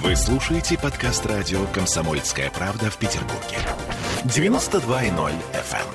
[0.00, 3.58] Вы слушаете подкаст радио «Комсомольская правда» в Петербурге.
[4.24, 5.86] 92.0 FM.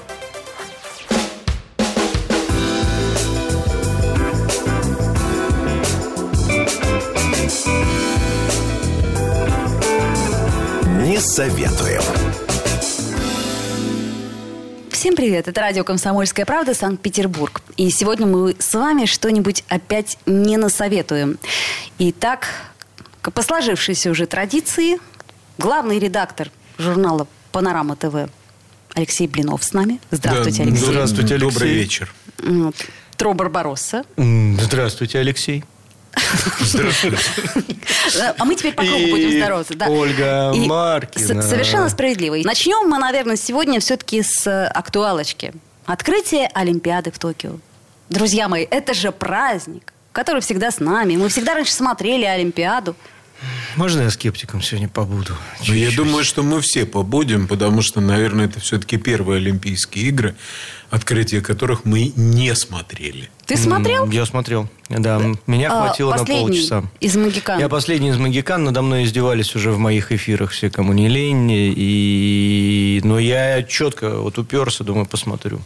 [11.03, 12.03] Не советуем.
[14.91, 17.63] Всем привет, это радио «Комсомольская правда», Санкт-Петербург.
[17.77, 21.39] И сегодня мы с вами что-нибудь опять не насоветуем.
[21.97, 22.47] Итак,
[23.31, 24.99] по сложившейся уже традиции,
[25.57, 28.29] главный редактор журнала «Панорама ТВ»
[28.93, 29.99] Алексей Блинов с нами.
[30.11, 30.85] Здравствуйте, Да, Алексей.
[30.85, 31.49] Здравствуйте, Алексей.
[31.49, 32.13] Добрый вечер.
[33.15, 34.05] Тро Барбаросса.
[34.17, 35.63] Здравствуйте, Алексей.
[38.37, 39.75] А мы теперь по кругу И будем здороваться.
[39.75, 39.87] Да.
[39.87, 41.41] Ольга И Маркина.
[41.41, 42.35] Совершенно справедливо.
[42.35, 45.53] И Начнем мы, наверное, сегодня все-таки с э, актуалочки.
[45.85, 47.59] Открытие Олимпиады в Токио.
[48.09, 51.17] Друзья мои, это же праздник, который всегда с нами.
[51.17, 52.95] Мы всегда раньше смотрели Олимпиаду.
[53.75, 55.35] Можно я скептиком сегодня побуду?
[55.67, 60.35] Ну, я думаю, что мы все побудем, потому что, наверное, это все-таки первые Олимпийские игры,
[60.89, 63.29] открытие которых мы не смотрели.
[63.47, 64.09] Ты смотрел?
[64.11, 64.67] Я смотрел.
[64.89, 66.83] Да, меня А, хватило на полчаса.
[66.99, 67.59] из «Магикан».
[67.59, 71.49] Я последний из Магикан, надо мной издевались уже в моих эфирах все, кому не лень.
[71.51, 73.01] И...
[73.03, 75.59] Но я четко вот уперся, думаю, посмотрю.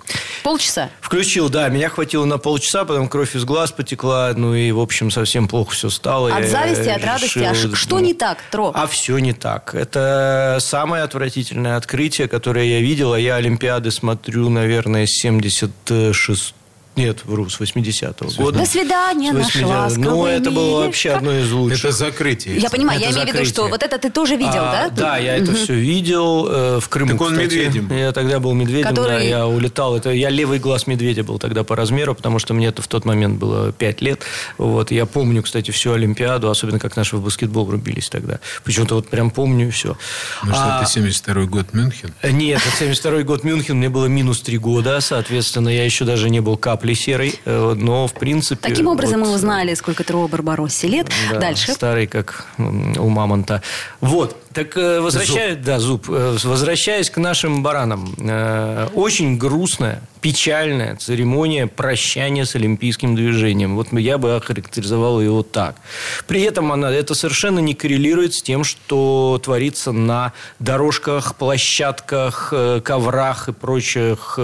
[0.44, 0.90] Полчаса.
[1.02, 5.12] Включил, да, меня хватило на полчаса, потом кровь из глаз потекла, ну и, в общем,
[5.12, 6.34] совсем плохо все стало.
[6.34, 7.40] От Я зависти, от радости.
[7.40, 8.72] А что ну, не так, Тро?
[8.74, 9.74] А все не так.
[9.74, 13.14] Это самое отвратительное открытие, которое я видел.
[13.14, 16.56] А я Олимпиады смотрю, наверное, с 76
[16.96, 18.60] нет, вру, с 80-го года.
[18.60, 19.68] До свидания, С наш 80-го.
[19.70, 21.86] ласковый Ну, это было вообще одно из лучших.
[21.86, 22.58] Это закрытие.
[22.58, 24.90] Я понимаю, Это я имею в виду, что вот это ты тоже видел, А, да?
[24.90, 27.12] Да, я это все видел э, в Крыму.
[27.14, 27.44] Так он кстати.
[27.56, 27.98] медведем.
[27.98, 29.96] Я тогда был медведем, Который- да, я улетал.
[29.96, 33.06] Это я левый глаз медведя был тогда по размеру, потому что мне это в тот
[33.06, 34.22] момент было 5 лет.
[34.58, 38.40] Вот я помню, кстати, всю Олимпиаду, особенно как наши в баскетбол рубились тогда.
[38.66, 39.98] Почему-то вот прям помню все.
[40.44, 42.14] Ну что, это 72 год Мюнхен?
[42.24, 46.42] Нет, это 72 год Мюнхен, мне было минус 3 года, соответственно, я еще даже не
[46.42, 48.68] был капли серой, э, но в принципе...
[48.68, 51.08] Таким образом вот, мы узнали, сколько Тро Барбароссе лет.
[51.32, 51.74] да, Дальше.
[51.74, 53.62] Старый, как у мамонта.
[54.00, 54.36] Вот.
[54.54, 56.10] Так э, возвращаясь, да, зуб.
[56.10, 58.14] Э, Возвращаясь к нашим баранам.
[58.20, 63.76] Э, Очень грустная, печальная церемония прощания с олимпийским движением.
[63.76, 65.76] Вот я бы охарактеризовал ее так.
[66.28, 72.54] При этом она, это совершенно не коррелирует с тем, что творится на дорожках, площадках,
[72.84, 74.38] коврах и прочих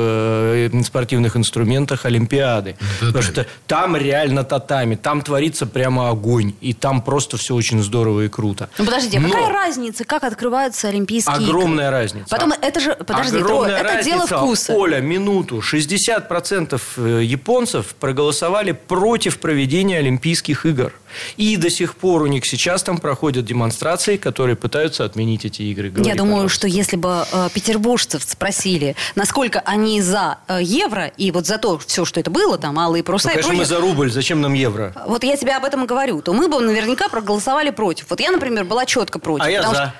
[0.85, 2.75] спортивных инструментах Олимпиады.
[3.00, 6.53] Потому что там реально татами, там творится прямо огонь.
[6.62, 8.69] И там просто все очень здорово и круто.
[8.78, 11.50] Ну подождите, а Но какая разница, как открываются Олимпийские игры?
[11.50, 12.28] Огромная разница.
[12.30, 14.38] Потом это же, подожди, Тро, Огромная это дело разница.
[14.38, 14.74] вкуса.
[14.74, 15.59] Оля, минуту.
[15.59, 20.94] 60% э, японцев проголосовали против проведения Олимпийских игр.
[21.38, 25.89] И до сих пор у них сейчас там проходят демонстрации, которые пытаются отменить эти игры.
[25.89, 26.55] Говори, Я думаю, пожалуйста.
[26.57, 31.78] что если бы э, петербуржцев спросили, насколько они за э, евро и вот за то
[31.79, 34.11] все, что это было, там, алые Ну, паруса и конечно, мы прочее, за рубль.
[34.11, 34.94] Зачем нам евро?
[35.07, 38.05] вот я тебе об этом и говорю, то мы бы наверняка проголосовали против.
[38.09, 39.45] Вот я, например, была четко против.
[39.45, 39.69] А я за.
[39.73, 39.94] что-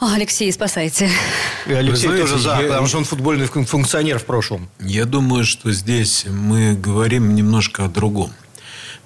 [0.00, 1.08] Алексей, спасайте.
[1.66, 4.68] И Алексей знаете, тоже за, я- потому что он футбольный фун- функционер в прошлом.
[4.80, 8.32] Я думаю, что здесь мы говорим немножко о другом.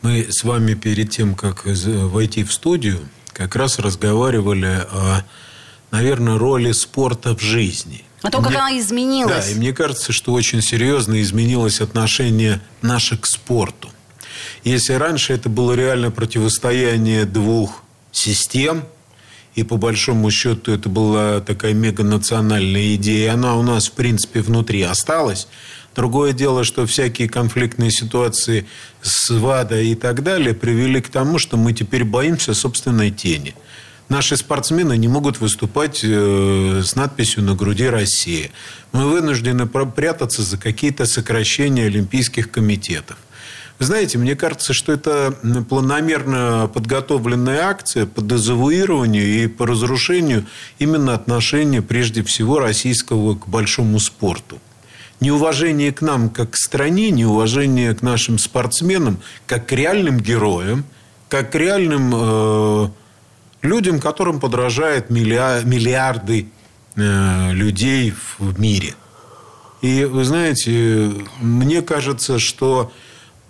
[0.06, 3.00] Мы с вами перед тем, как из- войти в студию,
[3.32, 5.24] как раз разговаривали о,
[5.90, 8.04] наверное, роли спорта в жизни.
[8.22, 9.46] О том, как Мне- она изменилась.
[9.46, 13.90] Да, и мне кажется, что очень серьезно изменилось отношение наше к спорту.
[14.62, 18.84] Если раньше это было реально противостояние двух систем,
[19.56, 24.40] и по большому счету это была такая меганациональная идея, и она у нас, в принципе,
[24.40, 25.48] внутри осталась.
[25.96, 28.66] Другое дело, что всякие конфликтные ситуации
[29.00, 33.54] с ВАДА и так далее привели к тому, что мы теперь боимся собственной тени.
[34.10, 38.50] Наши спортсмены не могут выступать э, с надписью на груди «Россия».
[38.92, 43.16] Мы вынуждены прятаться за какие-то сокращения олимпийских комитетов.
[43.78, 45.34] Знаете, мне кажется, что это
[45.68, 50.46] планомерно подготовленная акция по дезавуированию и по разрушению
[50.78, 54.60] именно отношения, прежде всего, российского к большому спорту.
[55.20, 60.84] Неуважение к нам как к стране, неуважение к нашим спортсменам как к реальным героям,
[61.28, 62.88] как к реальным э,
[63.62, 66.48] людям, которым подражают миллиа- миллиарды
[66.96, 68.94] э, людей в мире.
[69.82, 72.92] И вы знаете, мне кажется, что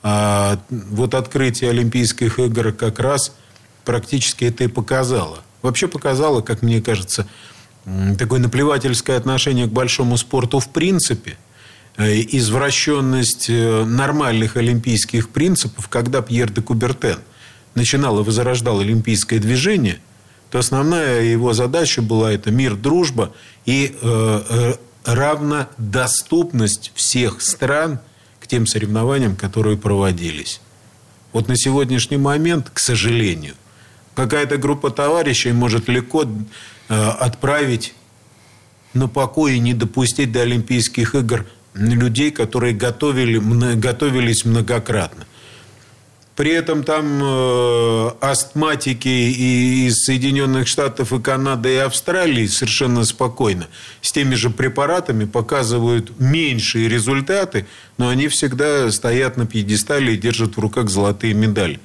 [0.08, 3.32] а, вот открытие Олимпийских игр как раз
[3.84, 5.38] практически это и показало.
[5.62, 7.26] Вообще показало, как мне кажется,
[8.18, 11.45] такое наплевательское отношение к большому спорту в принципе, э,
[12.04, 17.18] извращенность э, нормальных олимпийских принципов, когда Пьер де Кубертен
[17.74, 20.00] начинал и возрождал олимпийское движение,
[20.50, 23.32] то основная его задача была это мир, дружба
[23.64, 28.00] и э, э, равнодоступность всех стран
[28.40, 30.60] к тем соревнованиям, которые проводились.
[31.32, 33.54] Вот на сегодняшний момент, к сожалению,
[34.14, 37.94] какая-то группа товарищей может легко э, отправить
[38.94, 41.46] на покой и не допустить до Олимпийских игр
[41.76, 43.38] людей, которые готовили,
[43.76, 45.26] готовились многократно.
[46.36, 53.68] При этом там э, астматики и из Соединенных Штатов и Канады и Австралии совершенно спокойно
[54.02, 60.58] с теми же препаратами показывают меньшие результаты, но они всегда стоят на пьедестале и держат
[60.58, 61.80] в руках золотые медали.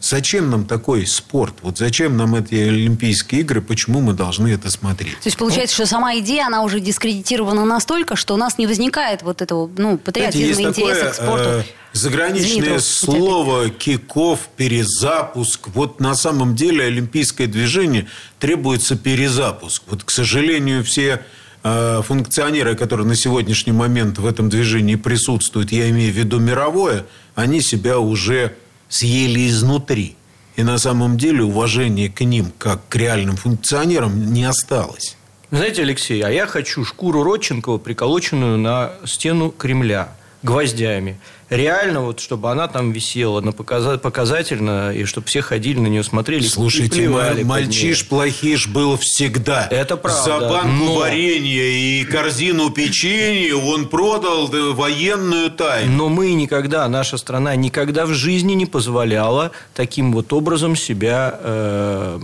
[0.00, 1.54] Зачем нам такой спорт?
[1.62, 3.60] Вот зачем нам эти Олимпийские игры?
[3.60, 5.14] Почему мы должны это смотреть?
[5.14, 9.22] То есть получается, что сама идея, она уже дискредитирована настолько, что у нас не возникает
[9.22, 11.48] вот этого ну, патриотизма, интереса к спорту.
[11.48, 11.62] Э,
[11.92, 15.68] заграничное слово киков, перезапуск.
[15.74, 18.06] Вот на самом деле олимпийское движение
[18.38, 19.82] требуется перезапуск.
[19.88, 21.22] Вот, к сожалению, все
[21.64, 27.04] э, функционеры, которые на сегодняшний момент в этом движении присутствуют, я имею в виду мировое,
[27.34, 28.54] они себя уже
[28.88, 30.16] съели изнутри.
[30.56, 35.16] И на самом деле уважения к ним, как к реальным функционерам, не осталось.
[35.50, 40.08] Знаете, Алексей, а я хочу шкуру Родченкова, приколоченную на стену Кремля
[40.42, 41.18] гвоздями
[41.50, 46.46] реально, вот, чтобы она там висела на показательно, и чтобы все ходили на нее, смотрели.
[46.46, 49.66] Слушайте, и мальчиш плохиш был всегда.
[49.70, 50.22] Это правда.
[50.22, 50.94] За банку но...
[50.96, 55.92] варенья и корзину печенья он продал военную тайну.
[55.92, 62.20] Но мы никогда, наша страна никогда в жизни не позволяла таким вот образом себя э,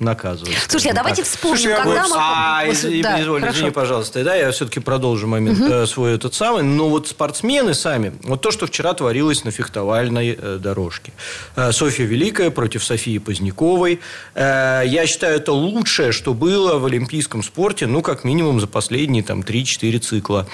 [0.00, 0.56] наказывать.
[0.68, 1.30] Слушайте, а давайте так.
[1.30, 2.16] вспомним, Слушай, когда мы...
[2.18, 4.24] А, извини, да, извини, извини, пожалуйста.
[4.24, 5.86] Да, я все-таки продолжу момент угу.
[5.86, 6.62] свой этот самый.
[6.62, 11.12] Но вот спортсмены сами, вот то, что вчера творилось на фехтовальной э, дорожке.
[11.56, 14.00] Э, Софья Великая против Софии Поздняковой.
[14.34, 19.40] Я считаю, это лучшее, что было в олимпийском спорте, ну, как минимум за последние там
[19.40, 20.46] 3-4 цикла.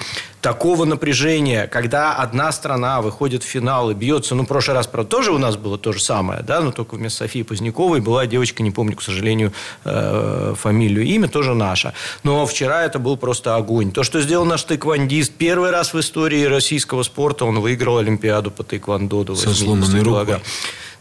[0.47, 5.11] Такого напряжения, когда одна страна выходит в финал и бьется, ну, в прошлый раз, правда,
[5.11, 8.63] тоже у нас было то же самое, да, но только вместо Софии Поздняковой была девочка,
[8.63, 9.51] не помню, к сожалению,
[9.83, 11.91] э, фамилию, имя тоже наше.
[12.23, 13.91] Но вчера это был просто огонь.
[13.91, 18.63] То, что сделал наш тэквондист, первый раз в истории российского спорта он выиграл Олимпиаду по
[18.63, 20.39] тэквондо до 80 килограмм.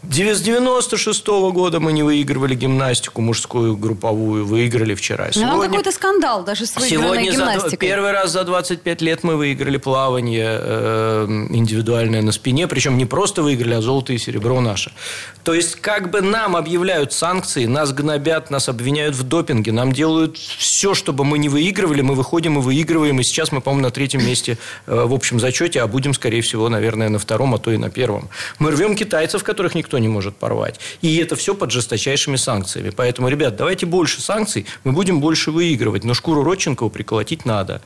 [0.03, 5.33] С 96 -го года мы не выигрывали гимнастику мужскую групповую, выиграли вчера.
[5.33, 7.71] Сегодня, ну, какой-то скандал даже с сегодня гимнастикой.
[7.71, 13.05] За, первый раз за 25 лет мы выиграли плавание э, индивидуальное на спине, причем не
[13.05, 14.93] просто выиграли, а золото и серебро наше.
[15.43, 20.37] То есть, как бы нам объявляют санкции, нас гнобят, нас обвиняют в допинге, нам делают
[20.39, 24.25] все, чтобы мы не выигрывали, мы выходим и выигрываем, и сейчас мы, по-моему, на третьем
[24.25, 24.57] месте
[24.87, 27.91] э, в общем зачете, а будем, скорее всего, наверное, на втором, а то и на
[27.91, 28.29] первом.
[28.59, 30.81] Мы рвем китайцев, которых никто никто не может порвать.
[31.01, 32.91] И это все под жесточайшими санкциями.
[32.91, 36.03] Поэтому, ребят, давайте больше санкций, мы будем больше выигрывать.
[36.03, 37.81] Но шкуру Родченкова приколотить надо.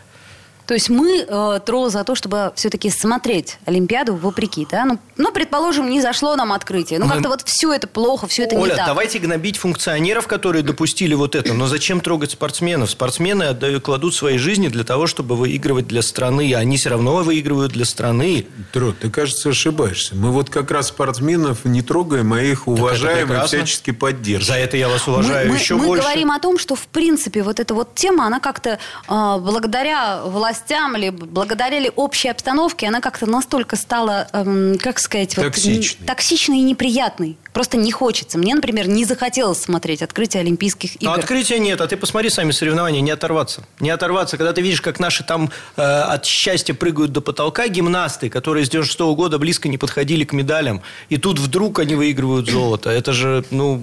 [0.70, 4.84] То есть мы э, тро за то, чтобы все-таки смотреть Олимпиаду вопреки, да?
[4.84, 7.00] Ну, ну, предположим, не зашло нам открытие.
[7.00, 8.86] Ну, как-то вот все это плохо, все это Оля, не так.
[8.86, 11.54] давайте гнобить функционеров, которые допустили вот это.
[11.54, 12.88] Но зачем трогать спортсменов?
[12.88, 16.54] Спортсмены отдают, кладут свои жизни для того, чтобы выигрывать для страны.
[16.54, 18.46] Они все равно выигрывают для страны.
[18.72, 20.14] Тро, ты, кажется, ошибаешься.
[20.14, 24.46] Мы вот как раз спортсменов не трогаем, а их уважаем и всячески поддерживаем.
[24.46, 26.04] За это я вас уважаю мы, еще мы, больше.
[26.04, 30.22] Мы говорим о том, что, в принципе, вот эта вот тема, она как-то э, благодаря
[30.22, 35.98] власти властям или благодаря ли общей обстановке она как-то настолько стала, эм, как сказать, токсичной.
[36.00, 37.36] Вот, токсичной и неприятной.
[37.52, 38.38] Просто не хочется.
[38.38, 41.04] Мне, например, не захотелось смотреть открытие Олимпийских игр.
[41.04, 43.64] Но открытия нет, а ты посмотри сами соревнования, не оторваться.
[43.80, 48.30] Не оторваться, когда ты видишь, как наши там э, от счастья прыгают до потолка гимнасты,
[48.30, 52.48] которые с 96 -го года близко не подходили к медалям, и тут вдруг они выигрывают
[52.48, 52.90] золото.
[52.90, 53.82] Это же, ну...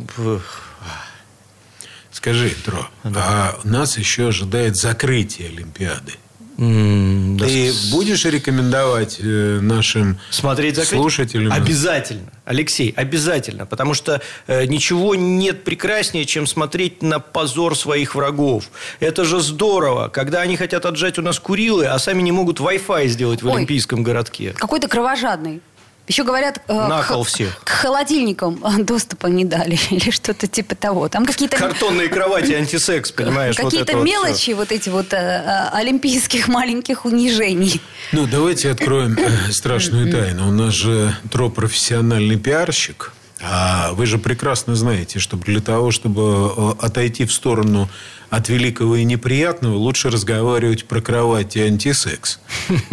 [2.11, 3.21] Скажи, Тро, да.
[3.23, 6.13] а нас еще ожидает закрытие Олимпиады.
[6.57, 7.95] Mm, Ты да.
[7.95, 10.99] будешь рекомендовать э, нашим Смотреть закрыть?
[10.99, 11.53] слушателям?
[11.53, 13.65] Обязательно, Алексей, обязательно.
[13.67, 18.65] Потому что э, ничего нет прекраснее, чем смотреть на позор своих врагов.
[18.99, 23.07] Это же здорово, когда они хотят отжать у нас Курилы, а сами не могут Wi-Fi
[23.07, 24.53] сделать в Ой, Олимпийском городке.
[24.57, 25.61] Какой-то кровожадный.
[26.07, 27.61] Еще говорят, э, к, всех.
[27.63, 31.09] к холодильникам доступа не дали или что-то типа того.
[31.09, 31.57] Там какие-то...
[31.57, 33.55] Картонные кровати, антисекс, понимаешь?
[33.55, 37.81] Какие-то вот мелочи вот, вот эти вот э, э, олимпийских маленьких унижений.
[38.13, 40.47] Ну, давайте откроем э, страшную тайну.
[40.47, 43.13] У нас же Тро профессиональный пиарщик.
[43.41, 47.89] А вы же прекрасно знаете, что для того, чтобы э, отойти в сторону
[48.29, 52.39] от великого и неприятного, лучше разговаривать про кровать и антисекс,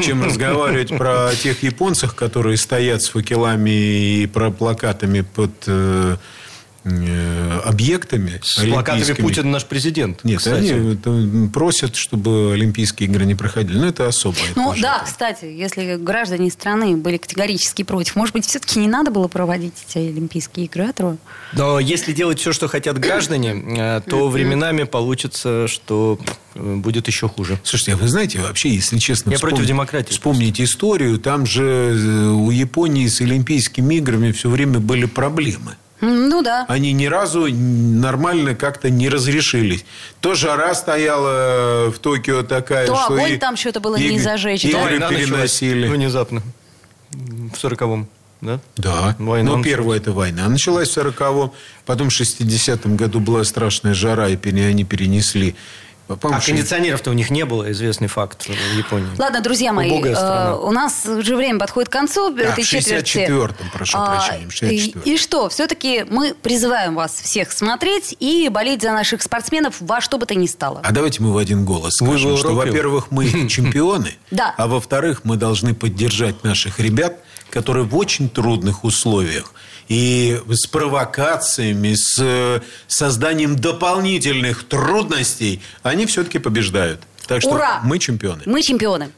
[0.03, 3.71] чем разговаривать про тех японцев, которые стоят с факелами
[4.23, 6.17] и про плакатами под э,
[7.65, 10.23] объектами С плакатами Путин наш президент.
[10.23, 10.73] Нет, кстати.
[11.07, 13.79] они просят, чтобы Олимпийские игры не проходили.
[13.79, 14.51] Но это особое.
[14.55, 19.29] Ну да, кстати, если граждане страны были категорически против, может быть, все-таки не надо было
[19.29, 21.17] проводить эти Олимпийские игры, а
[21.53, 26.19] Но если делать все, что хотят граждане, э, то временами получится, что
[26.55, 27.59] э, будет еще хуже.
[27.65, 29.31] Слушайте, а вы знаете, вообще, если честно...
[29.31, 30.13] Я против демократии.
[30.13, 35.77] Вспомните историю, там же у Японии с Олимпийскими играми все время были проблемы.
[36.01, 36.67] Ну да.
[36.69, 39.85] Они ни разу нормально как-то не разрешились.
[40.21, 43.15] То жара стояла в Токио такая, То что...
[43.15, 44.65] огонь и, там что-то было не зажечь.
[44.65, 45.09] Игры да?
[45.09, 45.89] переносили.
[45.89, 46.43] Внезапно.
[47.11, 48.09] В сороковом.
[48.41, 48.61] Да?
[48.77, 49.17] Да.
[49.19, 50.49] Война ну, первая это война.
[50.49, 51.53] Началась в сороковом,
[51.87, 55.55] потом в 60-м году была страшная жара, и они перенесли
[56.09, 59.09] а кондиционеров-то у них не было, известный факт в Японии.
[59.19, 63.71] Ладно, друзья мои, э, у нас уже время подходит к концу да, этой в 64-м,
[63.73, 68.83] прошу а, прощения, 64 и, и что, все-таки мы призываем вас всех смотреть и болеть
[68.83, 70.81] за наших спортсменов во что бы то ни стало.
[70.83, 74.55] А давайте мы в один голос скажем, что, во-первых, мы чемпионы, да.
[74.57, 77.17] а во-вторых, мы должны поддержать наших ребят,
[77.51, 79.53] которые в очень трудных условиях
[79.89, 87.01] и с провокациями, с э, созданием дополнительных трудностей, они все-таки побеждают.
[87.27, 87.81] Так что Ура!
[87.85, 88.43] мы чемпионы.
[88.47, 89.11] Мы чемпионы.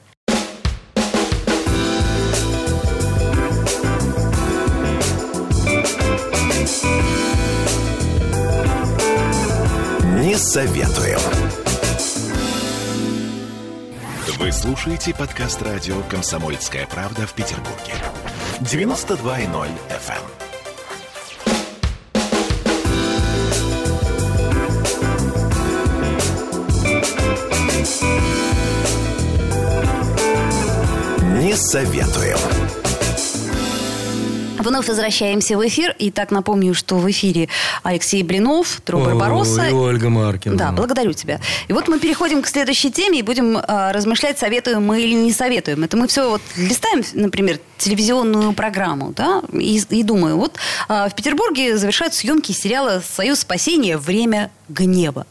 [10.22, 11.20] Не советуем.
[14.38, 17.94] Вы слушаете подкаст радио «Комсомольская правда» в Петербурге.
[18.60, 20.45] 92.0 FM.
[31.40, 32.38] Не советуем.
[34.58, 35.94] Вновь возвращаемся в эфир.
[35.98, 37.48] И так напомню, что в эфире
[37.84, 39.68] Алексей Блинов, Тро Барбаросса.
[39.68, 40.56] И Ольга Маркина.
[40.56, 41.40] Да, благодарю тебя.
[41.68, 45.32] И вот мы переходим к следующей теме и будем э, размышлять, советуем мы или не
[45.32, 45.84] советуем.
[45.84, 50.56] Это мы все вот листаем, например, телевизионную программу, да, и, и думаю, вот
[50.88, 53.96] э, в Петербурге завершают съемки сериала «Союз спасения.
[53.96, 55.26] Время гнева».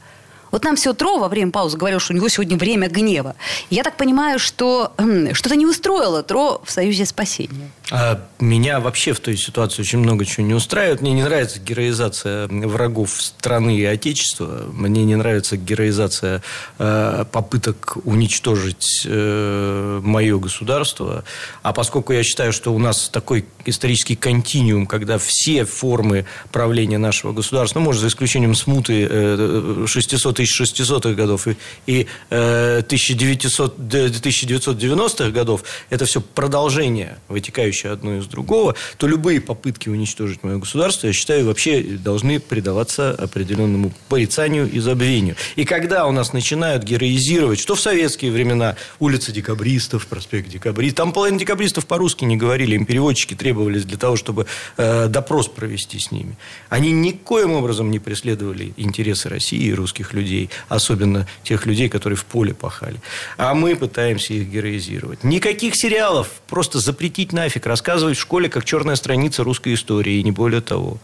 [0.55, 3.35] Вот нам все Тро во время паузы говорил, что у него сегодня время гнева.
[3.69, 4.93] Я так понимаю, что
[5.33, 7.69] что-то не устроило Тро в Союзе спасения.
[7.91, 11.01] А меня вообще в той ситуации очень много чего не устраивает.
[11.01, 14.63] Мне не нравится героизация врагов страны и отечества.
[14.71, 16.41] Мне не нравится героизация
[16.79, 21.25] э, попыток уничтожить э, мое государство.
[21.63, 27.33] А поскольку я считаю, что у нас такой исторический континуум, когда все формы правления нашего
[27.33, 35.29] государства, ну, может, за исключением смуты э, 600 1600-х годов и, и э, 1900, 1990-х
[35.31, 41.13] годов, это все продолжение, вытекающее одно из другого, то любые попытки уничтожить мое государство, я
[41.13, 45.35] считаю, вообще должны предаваться определенному порицанию и забвению.
[45.55, 51.13] И когда у нас начинают героизировать, что в советские времена улица декабристов, проспект декабристов, там
[51.13, 54.45] половина декабристов по-русски не говорили, им переводчики требовались для того, чтобы
[54.77, 56.37] э, допрос провести с ними.
[56.69, 62.17] Они никоим образом не преследовали интересы России и русских людей людей, особенно тех людей, которые
[62.17, 62.99] в поле пахали.
[63.37, 65.23] А мы пытаемся их героизировать.
[65.23, 70.31] Никаких сериалов, просто запретить нафиг, рассказывать в школе, как черная страница русской истории, и не
[70.31, 70.97] более того.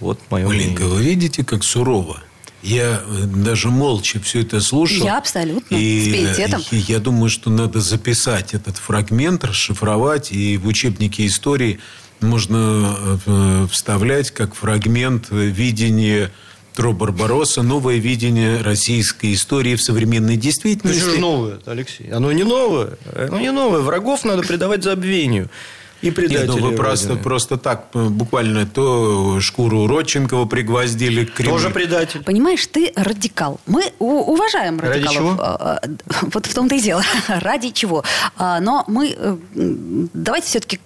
[0.00, 0.96] Вот мое Маленько, мнение.
[0.96, 2.22] вы видите, как сурово?
[2.62, 5.04] Я э, даже молча все это слушал.
[5.04, 5.74] Я абсолютно.
[5.74, 6.62] И, с пиететом.
[6.70, 10.32] И я думаю, что надо записать этот фрагмент, расшифровать.
[10.32, 11.80] И в учебнике истории
[12.20, 12.96] можно
[13.26, 16.30] э, вставлять как фрагмент видения
[16.74, 21.00] Тро Барбаросса «Новое видение российской истории в современной действительности».
[21.00, 22.10] Это же новое, Алексей.
[22.10, 22.98] Оно не новое.
[23.14, 23.80] Оно не новое.
[23.80, 25.50] Врагов надо предавать забвению.
[26.02, 31.34] И предатели Нет, ну вы просто, просто так, э, буквально то шкуру Родченкова пригвоздили к
[31.34, 31.56] Кремлю.
[31.56, 32.22] Тоже предатель.
[32.22, 33.60] Понимаешь, ты радикал.
[33.66, 35.04] Мы уважаем радикалов.
[35.04, 35.36] Ради чего?
[35.38, 35.88] А, а,
[36.32, 37.02] вот в том-то и дело.
[37.28, 38.02] Ради чего.
[38.38, 39.36] А, но мы э,
[40.14, 40.80] давайте все-таки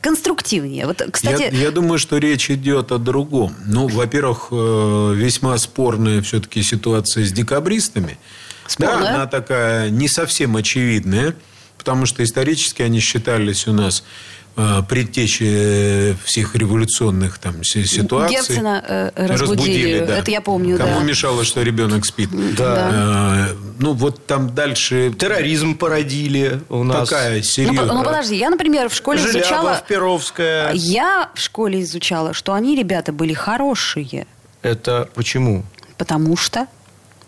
[0.00, 0.86] конструктивнее.
[0.86, 1.42] Вот, кстати...
[1.42, 3.54] я, я думаю, что речь идет о другом.
[3.66, 8.18] Ну, во-первых, э, весьма спорная все-таки ситуация с декабристами.
[8.66, 9.00] Спорная?
[9.00, 11.34] Да, она такая не совсем очевидная.
[11.78, 14.04] потому что исторически они считались у нас
[14.88, 18.36] предтечи всех революционных там си- ситуаций.
[18.36, 18.84] Герцена
[19.16, 19.92] э, разбудили.
[19.92, 21.04] Это я помню, Кому да.
[21.04, 22.28] мешало, что ребенок спит?
[22.56, 23.48] Да.
[23.50, 27.08] Э, ну, вот там дальше Терроризм породили у нас.
[27.08, 27.86] такая Ну, серьезная...
[27.88, 29.62] по- ну, подожди, я, например, в школе изучала...
[29.70, 30.72] Желябов, Перовская.
[30.74, 34.26] Я в школе изучала, что они, ребята, были хорошие.
[34.62, 35.64] Это почему?
[35.98, 36.66] Потому что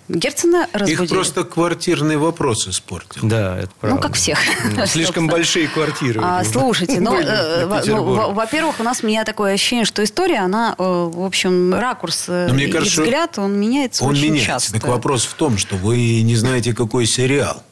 [0.08, 1.04] Герцена разбудили.
[1.04, 3.20] Их просто квартирные вопросы испортил.
[3.22, 3.96] Да, это правда.
[3.96, 4.38] Ну, как всех.
[4.86, 6.20] Слишком большие квартиры.
[6.22, 10.74] А, слушайте, ну, э, ну, во-первых, у нас у меня такое ощущение, что история, она,
[10.78, 14.74] э, в общем, ракурс э, и взгляд, он меняется очень часто.
[14.74, 17.62] Так вопрос в том, что вы не знаете, какой сериал.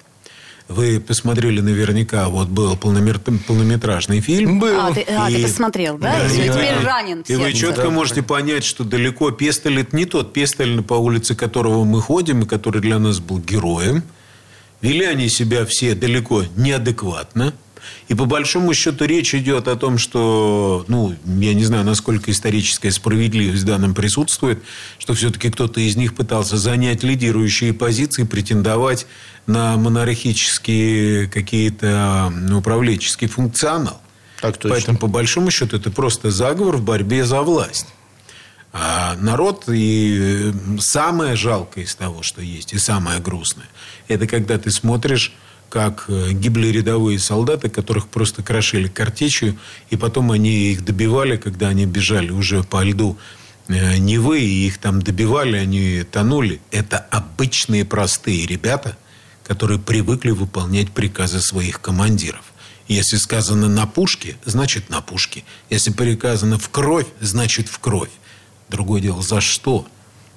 [0.72, 4.58] Вы посмотрели наверняка, вот был полномер- полнометражный фильм.
[4.58, 4.74] Был.
[4.80, 6.16] А, ты, а, ты посмотрел, да?
[6.18, 6.82] Да, и и- теперь да.
[6.82, 11.34] ранен И вы четко можете понять, что далеко Пестель это не тот Пестель, по улице
[11.34, 14.02] которого мы ходим, и который для нас был героем.
[14.80, 17.52] Вели они себя все далеко неадекватно.
[18.08, 22.90] И по большому счету речь идет о том, что, ну, я не знаю, насколько историческая
[22.90, 24.62] справедливость в данном присутствует,
[24.98, 29.06] что все-таки кто-то из них пытался занять лидирующие позиции, претендовать
[29.46, 34.00] на монархические какие-то ну, управленческий функционал.
[34.40, 34.70] Так точно.
[34.70, 37.86] Поэтому, по большому счету, это просто заговор в борьбе за власть.
[38.72, 43.68] А народ и э, самое жалкое из того, что есть, и самое грустное,
[44.08, 45.34] это когда ты смотришь,
[45.72, 49.56] как э, гибли рядовые солдаты, которых просто крошили картечью,
[49.88, 53.16] и потом они их добивали, когда они бежали уже по льду
[53.68, 56.60] э, Невы, и их там добивали, они тонули.
[56.72, 58.98] Это обычные простые ребята,
[59.44, 62.52] которые привыкли выполнять приказы своих командиров.
[62.86, 65.42] Если сказано на пушке, значит на пушке.
[65.70, 68.10] Если приказано в кровь, значит в кровь.
[68.68, 69.86] Другое дело, за что?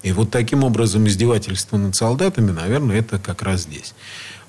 [0.05, 3.95] И вот таким образом издевательство над солдатами, наверное, это как раз здесь.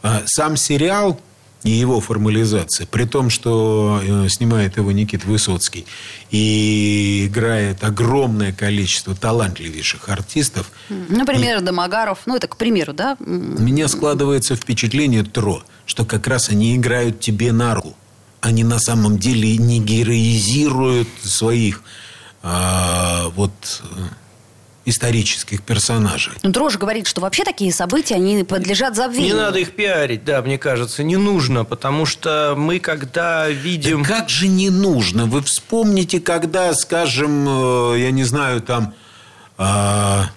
[0.03, 1.19] А Сам сериал
[1.63, 5.87] и его формализация, при том, что э, снимает его Никит Высоцкий
[6.31, 12.19] и играет огромное количество талантливейших артистов, Например, Домогаров.
[12.27, 13.17] Ну, это к примеру, да?
[13.19, 17.97] У меня складывается впечатление, Тро, что как раз они играют тебе на руку.
[18.43, 21.83] Они на самом деле не героизируют своих
[22.43, 23.87] а, вот э,
[24.87, 26.33] исторических персонажей.
[26.43, 29.35] Ну, Дрожь говорит, что вообще такие события, они подлежат забвению.
[29.35, 34.02] Не надо их пиарить, да, мне кажется, не нужно, потому что мы, когда видим...
[34.02, 35.26] Да как же не нужно?
[35.26, 37.47] Вы вспомните, когда, скажем,
[37.95, 38.95] э, я не знаю, там
[39.59, 40.31] а,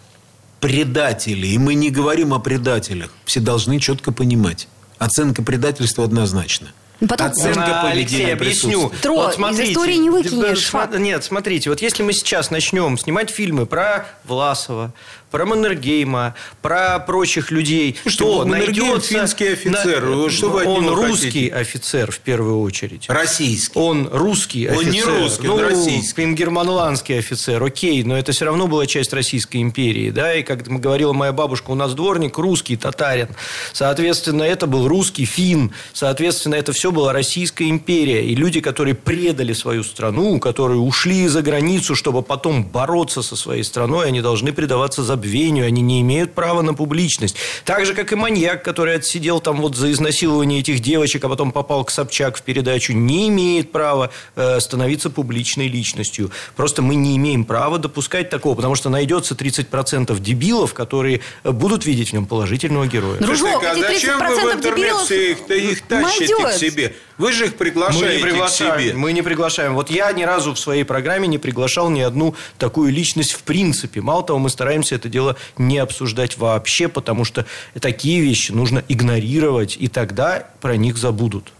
[0.59, 4.67] предатели, и мы не говорим о предателях, все должны четко понимать.
[4.97, 6.69] Оценка предательства однозначна.
[7.01, 8.91] Ну, потом- Оценка поведения Алексей, объясню.
[9.01, 10.69] Тро, из истории не выкинешь.
[10.99, 14.93] Нет, смотрите, вот если мы сейчас начнем снимать фильмы про Власова,
[15.31, 19.13] про Маннергейма, про прочих людей, Слушайте, то Маннергейм найдется...
[19.13, 20.05] финский офицер.
[20.05, 21.53] на- Что вы Он русский хотите?
[21.55, 23.05] офицер, в первую очередь.
[23.09, 23.77] Российский.
[23.79, 24.93] Он русский Он офицер.
[24.93, 26.33] не русский, он ну, российский.
[26.33, 31.13] германландский офицер, окей, но это все равно была часть Российской империи, да, и как говорила
[31.13, 33.29] моя бабушка, у нас дворник русский, татарин.
[33.73, 38.25] Соответственно, это был русский фин, соответственно, это все была Российская империя.
[38.25, 43.63] И люди, которые предали свою страну, которые ушли за границу, чтобы потом бороться со своей
[43.63, 47.35] страной, они должны предаваться забвению, они не имеют права на публичность.
[47.65, 51.51] Так же, как и маньяк, который отсидел там вот за изнасилование этих девочек, а потом
[51.51, 56.31] попал к Собчак в передачу, не имеет права э, становиться публичной личностью.
[56.55, 61.85] Просто мы не имеем права допускать такого, потому что найдется 30% дебилов, которые э, будут
[61.85, 63.19] видеть в нем положительного героя.
[63.19, 66.55] Дружок, а эти зачем вы в 30% интернет дебилов их, их тащите найдет.
[66.55, 66.95] к себе?
[67.19, 68.79] Вы же их Мы приглашаете не к приглашаем.
[68.81, 68.93] себе.
[68.93, 69.75] Мы не приглашаем.
[69.75, 73.99] Вот я ни разу в своей программе не приглашал ни одну такую личность в принципе.
[73.99, 77.45] Мало того, мы стараемся это дело не обсуждать вообще, потому что
[77.79, 81.51] такие вещи нужно игнорировать, и тогда про них забудут.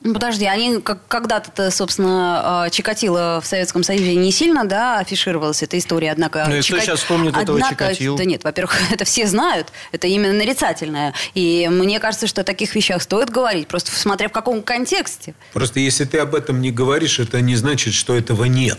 [0.00, 5.62] Ну, подожди, они как, когда-то, собственно, э, Чикатило в Советском Союзе не сильно, да, афишировалась
[5.62, 6.44] эта история, однако...
[6.48, 8.16] Ну и кто Чика- сейчас вспомнит этого однако, Чикатило?
[8.16, 11.14] Да нет, во-первых, это все знают, это именно нарицательное.
[11.34, 15.34] И мне кажется, что о таких вещах стоит говорить, просто смотря в каком контексте.
[15.52, 18.78] Просто если ты об этом не говоришь, это не значит, что этого нет.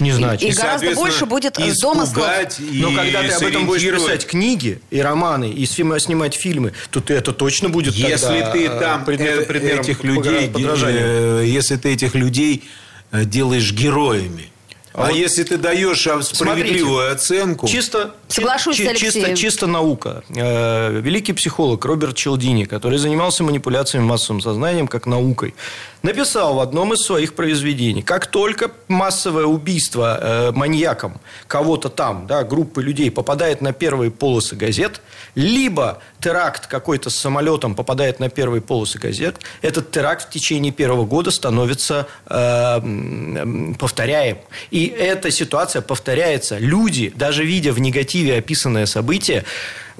[0.00, 0.42] Не значит.
[0.48, 2.58] И гораздо соответственно, больше будет и домыслов.
[2.58, 7.00] и Но когда ты об этом будешь писать книги и романы, и снимать фильмы, то
[7.00, 11.44] ты это точно будет Если тогда, ты э, там предметом- э, предметом этих людей, э,
[11.46, 12.64] если ты этих людей
[13.12, 14.50] э, делаешь героями,
[14.92, 17.68] А, вот если ты даешь а, справедливую оценку...
[17.68, 20.24] Чисто, Соглашусь чи- чисто, чисто наука.
[20.34, 25.54] Э, Великий психолог Роберт Челдини, который занимался манипуляциями массовым сознанием как наукой,
[26.02, 32.44] написал в одном из своих произведений, как только массовое убийство э, маньяком кого-то там, да,
[32.44, 35.00] группы людей попадает на первые полосы газет,
[35.34, 41.04] либо теракт какой-то с самолетом попадает на первые полосы газет, этот теракт в течение первого
[41.04, 44.38] года становится э, повторяем.
[44.70, 46.58] И эта ситуация повторяется.
[46.58, 49.44] Люди, даже видя в негативе описанное событие,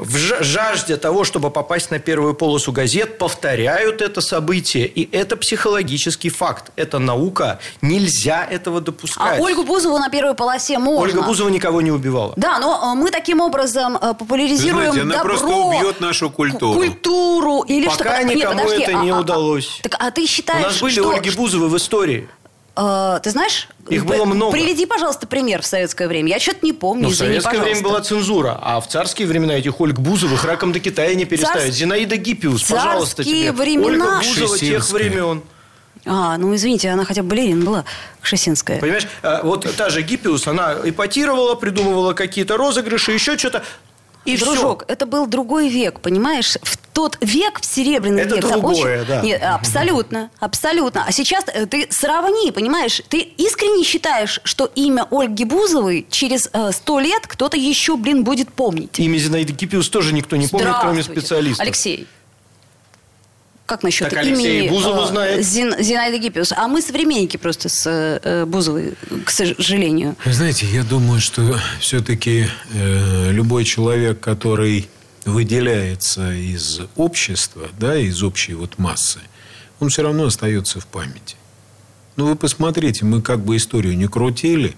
[0.00, 4.86] в жа- жажде того, чтобы попасть на первую полосу газет, повторяют это событие.
[4.86, 6.72] И это психологический факт.
[6.76, 7.58] Это наука.
[7.82, 9.40] Нельзя этого А допускать.
[9.40, 11.02] Ольгу Бузову на первой полосе можно.
[11.02, 12.32] Ольга Бузова никого не убивала.
[12.36, 16.74] Да, но э, мы таким образом э, популяризируем Знаете, она добро, просто убьет нашу культуру.
[16.74, 19.80] Культуру или что Пока Нет, никому подожди, это а- не а- а- удалось.
[19.82, 21.10] Так, а ты У считаешь, нас были что...
[21.10, 22.28] Ольги Бузовы в истории.
[22.76, 23.68] Э, ты знаешь...
[23.88, 24.52] Их было много.
[24.52, 26.28] Приведи, пожалуйста, пример в советское время.
[26.30, 27.88] Я что-то не помню, Но в советское время пожалуйста.
[27.88, 31.72] была цензура, а в царские времена этих Ольг Бузовых раком до Китая не переставить.
[31.74, 33.52] Царс- Зинаида Гиппиус, пожалуйста Царские тебе.
[33.52, 33.86] времена.
[33.86, 34.94] Ольга Бузова тех Шесинская.
[35.10, 35.42] времен.
[36.06, 37.84] А, ну извините, она хотя бы балерина была,
[38.22, 38.78] Кшесинская.
[38.80, 43.62] Понимаешь, а, вот та же Гиппиус, она эпатировала, придумывала какие-то розыгрыши, еще что-то.
[44.24, 46.58] И Дружок, это был другой век, понимаешь?
[46.62, 48.48] В тот век, в серебряный Это век.
[48.48, 49.20] другое, да.
[49.22, 51.04] Нет, абсолютно, абсолютно.
[51.06, 53.00] А сейчас э, ты сравни, понимаешь?
[53.08, 58.52] Ты искренне считаешь, что имя Ольги Бузовой через э, сто лет кто-то еще, блин, будет
[58.52, 58.90] помнить?
[58.92, 59.04] все.
[59.04, 61.60] Имя Зинаиды Гиппиус тоже никто не помнит, кроме специалистов.
[61.64, 62.06] Алексей.
[63.70, 65.40] Как насчет Так Алексей имени Бузову э, знает.
[65.46, 66.52] Зин- Зинаиды Гиппиус?
[66.56, 70.16] А мы современники просто с э, Бузовой, к сожалению.
[70.24, 74.88] Вы знаете, я думаю, что все-таки любой человек, который
[75.24, 79.20] выделяется из общества, да, из общей вот массы,
[79.78, 81.36] он все равно остается в памяти.
[82.16, 84.74] Ну, вы посмотрите, мы как бы историю не крутили.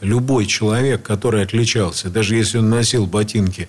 [0.00, 3.66] Любой человек, который отличался, даже если он носил ботинки э,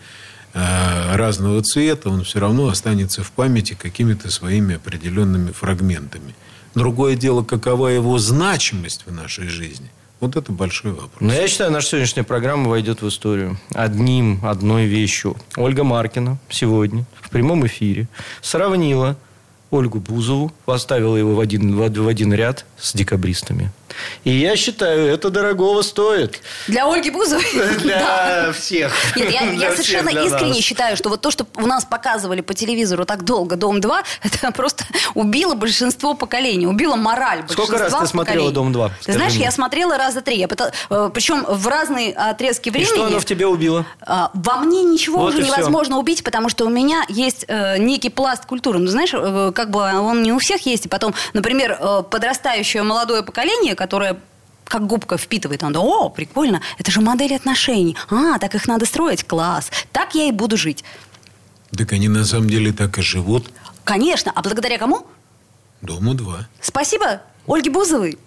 [0.55, 6.33] разного цвета, он все равно останется в памяти какими-то своими определенными фрагментами.
[6.73, 9.91] Другое дело, какова его значимость в нашей жизни.
[10.21, 11.19] Вот это большой вопрос.
[11.19, 15.35] Но я считаю, наша сегодняшняя программа войдет в историю одним, одной вещью.
[15.57, 18.07] Ольга Маркина сегодня в прямом эфире
[18.41, 19.17] сравнила
[19.71, 23.71] Ольгу Бузову, поставила его в один, в один ряд с декабристами.
[24.23, 26.41] И я считаю, это дорогого стоит.
[26.67, 27.45] Для Ольги Бузовой?
[27.81, 28.93] Для всех.
[29.15, 30.57] Нет, я, совершенно искренне нас.
[30.57, 34.85] считаю, что вот то, что у нас показывали по телевизору так долго, «Дом-2», это просто
[35.13, 38.73] убило большинство поколений, убило мораль большинства Сколько раз ты смотрела поколений.
[38.73, 39.43] «Дом-2», Ты знаешь, мне?
[39.45, 40.37] я смотрела раза три.
[40.37, 42.87] Я э, Причем в разные отрезки И времени.
[42.93, 43.85] что оно в тебе убило?
[44.01, 47.77] А, Во мне ничего Вот уже и невозможно убить, потому что у меня есть э,
[47.77, 48.79] некий пласт культуры.
[48.79, 50.85] Ну, знаешь, э, как бы он не у всех есть.
[50.85, 51.77] И потом, например,
[52.09, 54.17] подрастающее молодое поколение, которое
[54.63, 57.95] как губка впитывает, оно, о, прикольно, это же модель отношений.
[58.09, 59.69] А, так их надо строить, класс.
[59.91, 60.83] Так я и буду жить.
[61.77, 63.51] Так они на самом деле так и живут.
[63.83, 65.05] Конечно, а благодаря кому?
[65.83, 66.47] Дому два.
[66.61, 68.17] Спасибо Ольге Бузовой.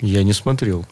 [0.00, 0.86] Я не смотрел.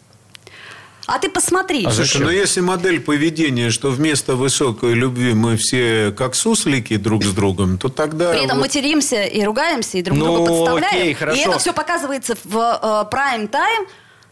[1.07, 1.85] А ты посмотри.
[1.85, 2.23] А Слушай, зачем?
[2.25, 7.79] ну если модель поведения, что вместо высокой любви мы все как суслики друг с другом,
[7.79, 8.33] то тогда...
[8.33, 10.97] При этом вот- материмся и ругаемся, и друг Ну, друга подставляем.
[10.97, 11.41] окей, и хорошо.
[11.43, 13.87] это все показывается в э, прайм-тайм.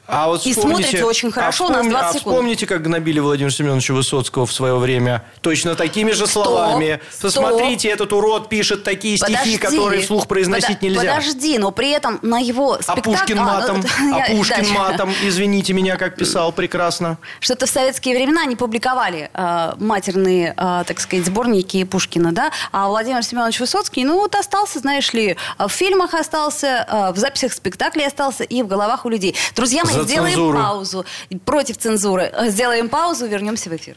[0.07, 2.35] А вот И смотрится очень хорошо, у нас вспомни- 20 а секунд.
[2.37, 5.25] вспомните, как гнобили Владимира Семеновича Высоцкого в свое время?
[5.41, 7.01] Точно такими же Стоп, словами.
[7.23, 9.59] Посмотрите, этот урод пишет такие стихи, Подожди.
[9.59, 11.01] которые вслух произносить Подо- нельзя.
[11.17, 13.01] Подожди, но при этом на его А спектакль...
[13.13, 14.73] Пушкин А, матом, ну, а я- Пушкин дальше.
[14.75, 17.17] матом, извините меня, как писал прекрасно.
[17.41, 22.51] Что-то в советские времена не публиковали э, матерные, э, так сказать, сборники Пушкина, да?
[22.73, 27.55] А Владимир Семенович Высоцкий, ну вот остался, знаешь ли, в фильмах остался, э, в записях
[27.55, 29.35] спектаклей остался и в головах у людей.
[29.57, 30.59] Друзья мои, За сделаем цензуру.
[30.59, 31.05] паузу.
[31.45, 32.31] Против цензуры.
[32.33, 33.97] Э, Сделаем паузу, вернемся в эфир.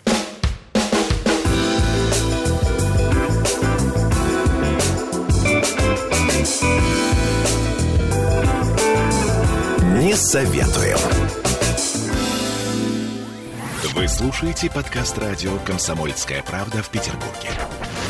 [10.00, 10.98] Не советуем.
[13.96, 17.50] Вы слушаете подкаст радио «Комсомольская правда» в Петербурге.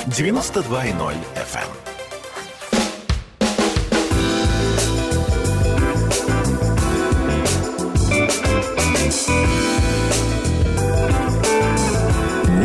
[0.08, 1.97] 92.0 FM.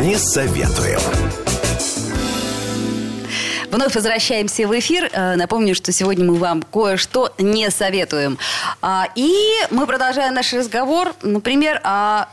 [0.03, 0.99] Не советуем.
[3.71, 5.09] Вновь возвращаемся в эфир.
[5.13, 8.37] Э, Напомню, что сегодня мы вам кое-что не советуем.
[8.81, 9.31] А, И
[9.71, 12.27] мы продолжаем наш разговор, например, о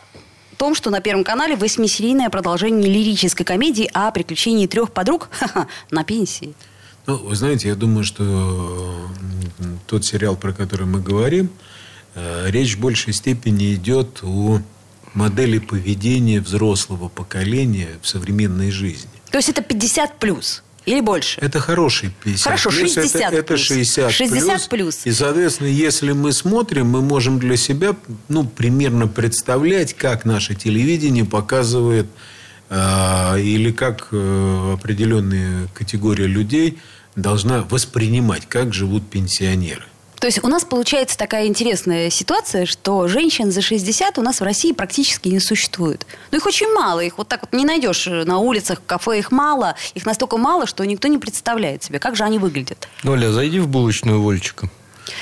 [0.59, 5.29] том, что на Первом канале восьмисерийное продолжение лирической комедии о приключении трех подруг
[5.93, 6.55] на пенсии.
[7.07, 11.70] Ну, вы знаете, я думаю, что м, тот сериал, про который мы говорим, э,
[12.15, 14.61] речь в большей степени идет о
[15.15, 19.11] модели поведения взрослого поколения в современной жизни.
[19.31, 20.63] То есть это 50 плюс?
[20.87, 21.41] Или больше?
[21.41, 22.95] Это хороший 50 Хорошо, плюс.
[22.95, 23.61] 60 это, это плюс.
[23.61, 25.07] 60, 60 плюс.
[25.07, 27.95] И, соответственно, если мы смотрим, мы можем для себя
[28.29, 32.07] ну, примерно представлять, как наше телевидение показывает
[32.71, 36.79] э, или как э, определенная категория людей
[37.15, 39.85] должна воспринимать, как живут пенсионеры.
[40.21, 44.45] То есть у нас получается такая интересная ситуация, что женщин за 60 у нас в
[44.45, 46.07] России практически не существует.
[46.31, 49.33] Ну их очень мало, их вот так вот не найдешь на улицах, в кафе их
[49.33, 49.77] мало.
[49.95, 52.87] Их настолько мало, что никто не представляет себе, как же они выглядят.
[53.03, 54.69] Оля, зайди в булочную Вольчика.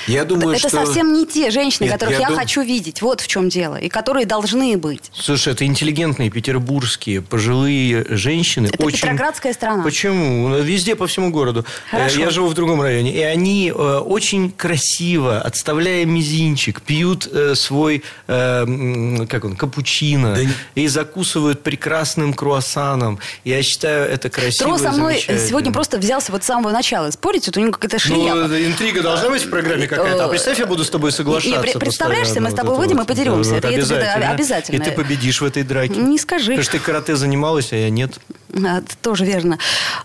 [0.07, 0.85] Я думаю, это что...
[0.85, 3.01] совсем не те женщины, Нет, которых я я, дум- хочу видеть.
[3.01, 3.75] Вот в чем дело.
[3.75, 5.11] И которые должны быть.
[5.13, 8.67] Слушай, это интеллигентные петербургские пожилые женщины.
[8.67, 8.99] Это очень...
[8.99, 9.83] Петроградская страна.
[9.83, 10.55] Почему?
[10.59, 11.65] Везде по всему городу.
[11.89, 12.19] Хорошо.
[12.19, 13.13] Э, Я живу в другом районе.
[13.13, 20.35] И они э, очень красиво, отставляя мизинчик, пьют э, свой, э, как он, капучино.
[20.35, 20.41] Да
[20.75, 23.19] И закусывают прекрасным круассаном.
[23.43, 27.47] Я считаю, это красиво Тро со мной сегодня просто взялся вот с самого начала спорить.
[27.47, 28.47] Вот у него какая-то шляпа.
[28.47, 30.25] Ну, интрига должна быть в программе какая-то.
[30.25, 31.49] А представь, я буду с тобой соглашаться.
[31.49, 32.49] И- и пре- представляешь, постоянно.
[32.49, 33.55] мы с тобой выйдем и подеремся.
[33.55, 34.31] Это- обязательно.
[34.31, 34.81] обязательно.
[34.81, 35.95] И ты победишь в этой драке.
[35.95, 36.51] Не скажи.
[36.51, 38.13] Потому что ты карате занималась, а я нет.
[38.53, 39.59] А, тоже верно.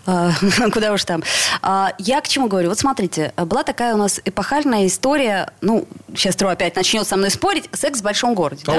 [0.05, 0.31] А,
[0.73, 1.23] Куда уж там.
[1.61, 2.69] А, Я к чему говорю?
[2.69, 7.31] Вот смотрите, была такая у нас эпохальная история, ну, сейчас Тро опять начнет со мной
[7.31, 8.63] спорить, секс в большом городе.
[8.65, 8.73] да?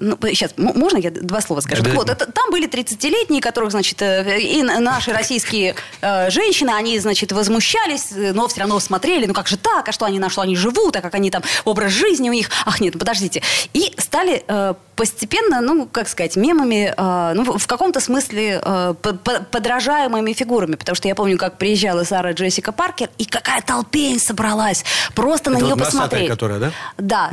[0.00, 1.82] Ну, сейчас, можно я два слова скажу?
[1.82, 1.90] Да.
[1.90, 6.98] Так вот, это, там были 30-летние, которых, значит, э, и наши российские э, женщины, они,
[6.98, 10.30] значит, возмущались, э, но все равно смотрели, ну как же так, а что они, на
[10.30, 13.42] что они живут, а как они там, образ жизни у них, ах нет, ну подождите.
[13.74, 19.12] И стали э, постепенно, ну, как сказать, мемами, э, ну, в- каком-то смысле э, по-
[19.14, 24.18] по- подражаемыми фигурами, потому что я помню, как приезжала Сара Джессика Паркер, и какая толпень
[24.18, 24.84] собралась,
[25.14, 26.28] просто на Это нее вот носатая, посмотреть.
[26.30, 26.70] которая, да?
[26.98, 27.30] Да.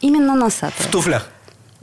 [0.00, 0.72] Именно носатая.
[0.88, 1.28] в туфлях.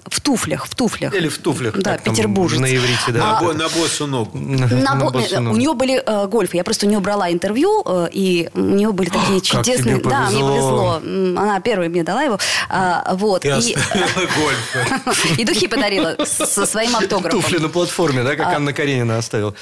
[0.10, 1.14] В туфлях, в туфлях.
[1.14, 1.78] Или в туфлях.
[1.78, 2.60] Да, как петербуржец.
[2.60, 3.20] На иврите, да.
[3.20, 4.38] На, А- на босу ногу.
[4.38, 5.56] На- На на бо- босу ногу.
[5.56, 6.58] у нее были э, гольфы.
[6.58, 10.00] Я просто у нее брала интервью, э, и у нее были такие Как чудесные.
[10.00, 11.02] тебе Да, мне повезло.
[11.04, 12.40] Она первая мне дала его.
[12.70, 13.42] А, вот.
[13.44, 15.38] Ты И, оставила гольф.
[15.40, 17.42] и духи подарила со своим автографом.
[17.42, 18.56] Туфли на платформе, да, как А.
[18.56, 19.54] Анна Каренина оставила.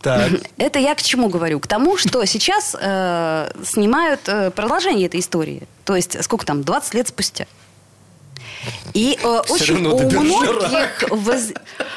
[0.00, 0.30] Так.
[0.58, 1.60] Это я к чему говорю?
[1.60, 5.62] К тому, что сейчас э, снимают э, продолжение этой истории.
[5.84, 7.46] То есть, сколько там, 20 лет спустя.
[8.94, 11.52] И э, очень у многих воз-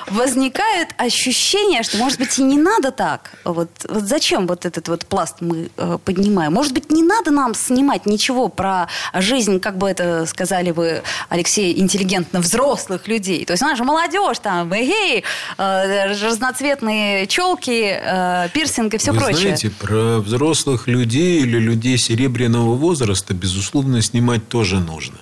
[0.08, 3.32] возникает ощущение, что, может быть, и не надо так.
[3.44, 6.54] Вот, вот зачем вот этот вот пласт мы э, поднимаем?
[6.54, 11.78] Может быть, не надо нам снимать ничего про жизнь, как бы это сказали вы, Алексей,
[11.80, 13.46] интеллигентно взрослых людей.
[13.46, 15.24] То есть, она же молодежь, там, эгей,
[15.58, 19.40] э, разноцветные челки, э, пирсинг и все Вы прочее.
[19.42, 25.18] знаете, про взрослых людей или людей серебряного возраста, безусловно, снимать тоже нужно.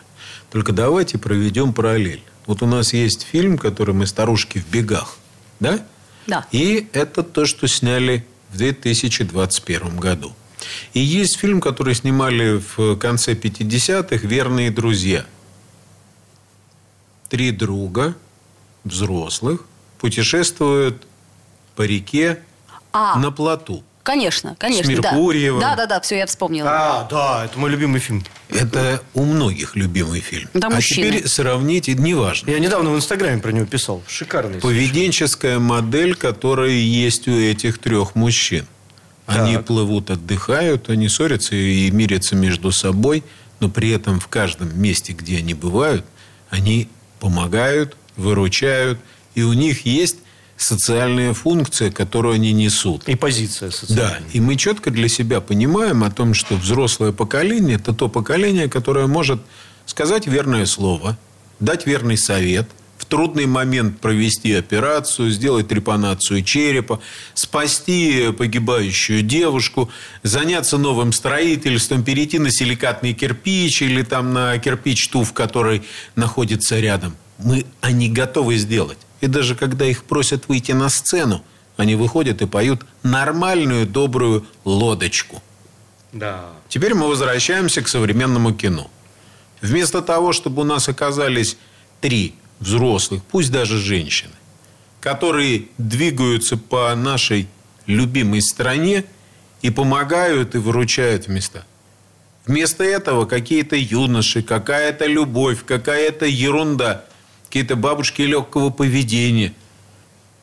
[0.54, 2.22] Только давайте проведем параллель.
[2.46, 5.18] Вот у нас есть фильм, который мы «Старушки в бегах».
[5.60, 5.84] Да?
[6.28, 6.46] Да.
[6.52, 10.32] И это то, что сняли в 2021 году.
[10.94, 15.26] И есть фильм, который снимали в конце 50-х «Верные друзья».
[17.30, 18.16] Три друга,
[18.84, 19.66] взрослых,
[19.98, 21.08] путешествуют
[21.76, 22.44] по реке
[22.92, 23.18] А.
[23.18, 23.84] на плоту.
[24.04, 24.84] Конечно, конечно.
[24.84, 25.62] С Меркурьевым.
[25.62, 26.70] Да, да, да, все, я вспомнила.
[26.70, 28.24] А, да, это мой любимый фильм.
[28.50, 30.50] Это у многих любимый фильм.
[30.54, 31.08] Да, а мужчины.
[31.08, 32.50] теперь сравните, неважно.
[32.52, 34.04] Я недавно в Инстаграме про него писал.
[34.08, 34.60] Шикарный.
[34.60, 38.68] Поведенческая модель, которая есть у этих трех мужчин.
[39.26, 39.66] Они Так.
[39.68, 43.24] плывут, отдыхают, они ссорятся и мирятся между собой,
[43.62, 46.06] но при этом в каждом месте, где они бывают,
[46.50, 46.89] они
[47.22, 49.00] помогают, выручают,
[49.34, 50.18] и у них есть
[50.63, 53.08] социальная функция, которую они несут.
[53.08, 54.30] И позиция Да, социальная.
[54.32, 59.08] и мы четко для себя понимаем о том, что взрослое поколение– это то поколение, которое
[59.08, 59.41] может
[59.86, 61.17] сказать верное слово,
[61.60, 67.02] дать верный совет, в трудный момент провести операцию, сделать трепанацию черепа,
[67.34, 69.91] спасти погибающую девушку,
[70.23, 75.84] заняться новым строительством, перейти на силикатный кирпич или там на кирпич туф, который
[76.15, 77.15] находится рядом.
[77.39, 78.99] Мы, они готовы сделать.
[79.24, 81.46] И даже когда их просят выйти на сцену,
[81.78, 85.42] они выходят и поют нормальную, добрую лодочку.
[86.12, 86.50] Да.
[86.68, 88.92] Теперь мы возвращаемся к современному кино.
[89.62, 91.56] Вместо того, чтобы у нас оказались
[92.02, 94.34] три взрослых, пусть даже женщины,
[95.00, 97.48] которые двигаются по нашей
[97.86, 99.06] любимой стране
[99.62, 101.64] и помогают и выручают места.
[102.46, 107.06] Вместо этого какие-то юноши, какая-то любовь, какая-то ерунда,
[107.54, 109.54] какие-то бабушки легкого поведения.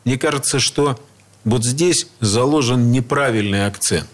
[0.05, 0.97] Мне кажется, что
[1.45, 4.09] вот здесь заложен неправильный акцент.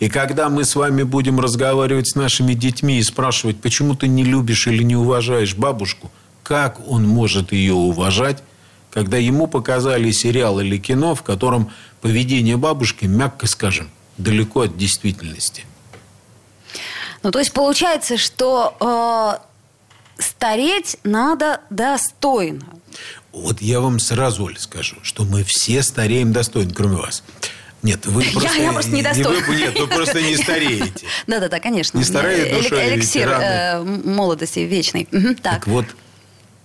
[0.00, 4.24] И когда мы с вами будем разговаривать с нашими детьми и спрашивать, почему ты не
[4.24, 6.10] любишь или не уважаешь бабушку,
[6.42, 8.42] как он может ее уважать,
[8.90, 11.70] когда ему показали сериал или кино, в котором
[12.00, 15.66] поведение бабушки, мягко скажем, далеко от действительности.
[17.22, 19.53] Ну, то есть получается, что э,
[20.18, 22.66] стареть надо достойно.
[23.32, 27.24] Вот я вам сразу, Оль, скажу, что мы все стареем достойно, кроме вас.
[27.82, 28.54] Нет, вы просто...
[28.56, 29.46] Я, я просто недостойна.
[29.46, 31.06] Вы, нет, вы просто не стареете.
[31.26, 31.98] Да-да-да, конечно.
[31.98, 35.06] Не стареет душой Эликсир э, молодости вечный.
[35.42, 35.84] Так вот,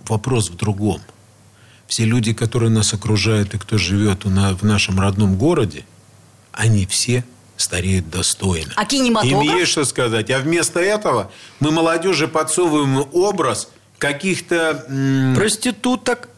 [0.07, 1.01] вопрос в другом.
[1.87, 5.85] Все люди, которые нас окружают и кто живет в нашем родном городе,
[6.53, 7.25] они все
[7.59, 8.71] стареют достойно.
[8.75, 9.43] А кинематограф?
[9.43, 10.31] Им есть что сказать.
[10.31, 14.85] А вместо этого мы молодежи подсовываем образ каких-то...
[14.87, 16.29] М- Проституток.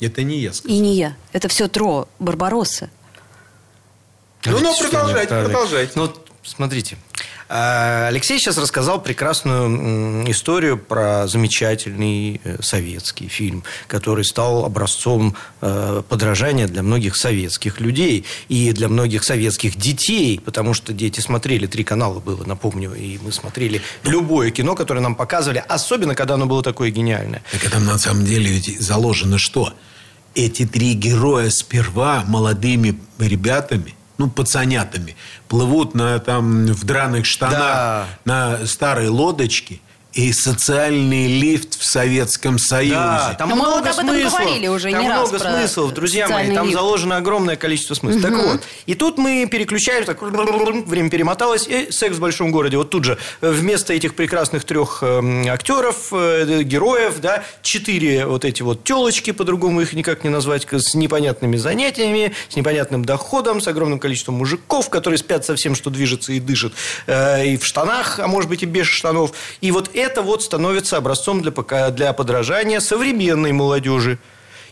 [0.00, 0.76] Это не я сказал.
[0.76, 1.16] И не я.
[1.32, 2.90] Это все Тро, Барбаросса.
[4.44, 5.92] Ну, ну, продолжайте, продолжайте.
[5.94, 6.96] Ну, смотрите.
[7.52, 16.04] А, Алексей сейчас рассказал прекрасную историю про замечательный э, советский фильм, который стал образцом э,
[16.08, 21.82] подражания для многих советских людей и для многих советских детей, потому что дети смотрели, три
[21.82, 26.62] канала было, напомню, и мы смотрели любое кино, которое нам показывали, особенно когда оно было
[26.62, 27.42] такое гениальное.
[27.50, 29.74] Так это на самом деле ведь заложено что?
[30.36, 35.16] Эти три героя сперва молодыми ребятами ну, пацанятами,
[35.48, 38.06] плывут на, там, в драных штанах да.
[38.24, 39.80] на старой лодочке–
[40.12, 42.94] и социальный лифт в Советском Союзе.
[42.94, 44.32] Да, там Но много мы об этом смыслов.
[44.32, 46.52] говорили уже там не много раз смыслов, друзья мои.
[46.54, 46.76] Там лифт.
[46.76, 48.24] заложено огромное количество смыслов.
[48.24, 48.30] Угу.
[48.30, 52.76] Так вот, и тут мы переключаем, так время перемоталось, и секс в большом городе.
[52.76, 58.62] Вот тут же вместо этих прекрасных трех э, актеров, э, героев, да, четыре вот эти
[58.62, 64.00] вот телочки, по-другому их никак не назвать, с непонятными занятиями, с непонятным доходом, с огромным
[64.00, 66.72] количеством мужиков, которые спят со всем, что движется и дышит,
[67.06, 69.32] э, и в штанах, а может быть и без штанов.
[69.60, 74.18] И вот это вот становится образцом для, для подражания современной молодежи.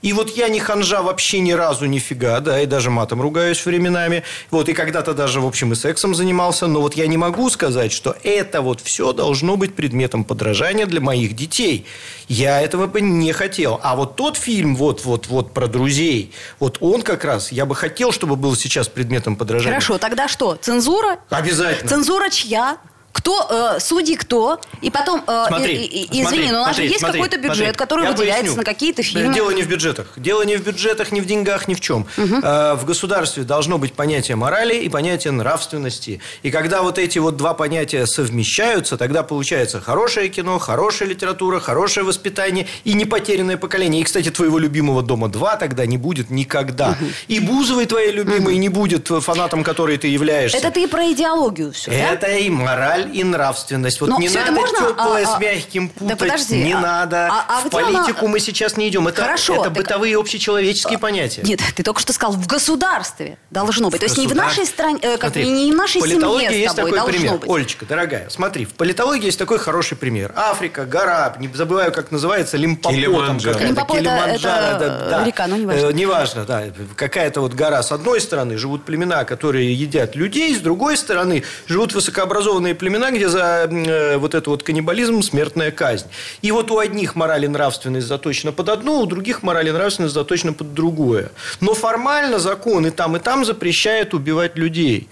[0.02, 4.22] И вот я не ханжа вообще ни разу нифига, да, и даже матом ругаюсь временами.
[4.50, 6.66] Вот, и когда-то даже, в общем, и сексом занимался.
[6.66, 11.00] Но вот я не могу сказать, что это вот все должно быть предметом подражания для
[11.00, 11.86] моих детей.
[12.28, 13.80] Я этого бы не хотел.
[13.82, 17.74] А вот тот фильм, вот, вот, вот про друзей, вот он как раз, я бы
[17.74, 19.72] хотел, чтобы был сейчас предметом подражания.
[19.72, 20.56] Хорошо, тогда что?
[20.56, 21.18] Цензура?
[21.30, 21.88] Обязательно.
[21.88, 22.78] Цензура чья?
[23.12, 26.82] Кто, э, судьи кто, и потом, э, смотри, и, и, извини, но у нас же
[26.82, 28.56] есть какой-то бюджет, смотри, который выделяется поясню.
[28.56, 29.34] на какие-то фильмы.
[29.34, 30.06] Дело не в бюджетах.
[30.16, 32.06] Дело не в бюджетах, не в деньгах, ни в чем.
[32.16, 32.36] Угу.
[32.42, 36.20] Э, в государстве должно быть понятие морали и понятие нравственности.
[36.42, 42.04] И когда вот эти вот два понятия совмещаются, тогда получается хорошее кино, хорошая литература, хорошее
[42.06, 44.02] воспитание и непотерянное поколение.
[44.02, 46.90] И, кстати, твоего любимого «Дома 2» тогда не будет никогда.
[46.90, 47.10] Угу.
[47.28, 48.60] И Бузовой твоей любимой угу.
[48.60, 50.58] не будет фанатом, который ты являешься.
[50.58, 52.36] Это ты про идеологию все, Это да?
[52.36, 54.00] и мораль, и нравственность.
[54.00, 56.08] Вот Но не надо можно, теплое а, с мягким путать.
[56.08, 57.28] Да подожди, не а, надо.
[57.30, 58.28] А, а в политику она...
[58.28, 59.08] мы сейчас не идем.
[59.08, 59.72] Это, Хорошо, это так...
[59.72, 61.42] бытовые общечеловеческие а, понятия.
[61.42, 64.00] Нет, ты только что сказал, в государстве должно быть.
[64.00, 66.76] В То есть не в нашей стране, э, как, смотри, не в нашей семье есть
[66.76, 67.38] тобой такой пример.
[67.38, 67.50] Быть.
[67.50, 70.32] Олечка, дорогая, смотри, в политологии есть такой хороший пример.
[70.36, 72.94] Африка, гора, не забываю, как называется, Лимпопо.
[72.94, 73.58] Килиманджаро.
[73.58, 75.86] Лимпопо это, это да, река, ну неважно.
[75.86, 76.64] Э, неважно, да.
[76.96, 77.82] Какая-то вот гора.
[77.82, 83.28] С одной стороны живут племена, которые едят людей, с другой стороны живут высокообразованные племена, где
[83.28, 86.06] за э, вот это вот каннибализм смертная казнь.
[86.42, 90.14] И вот у одних мораль и нравственность заточена под одно, у других мораль и нравственность
[90.14, 91.30] заточена под другое.
[91.60, 95.08] Но формально закон и там, и там запрещает убивать людей.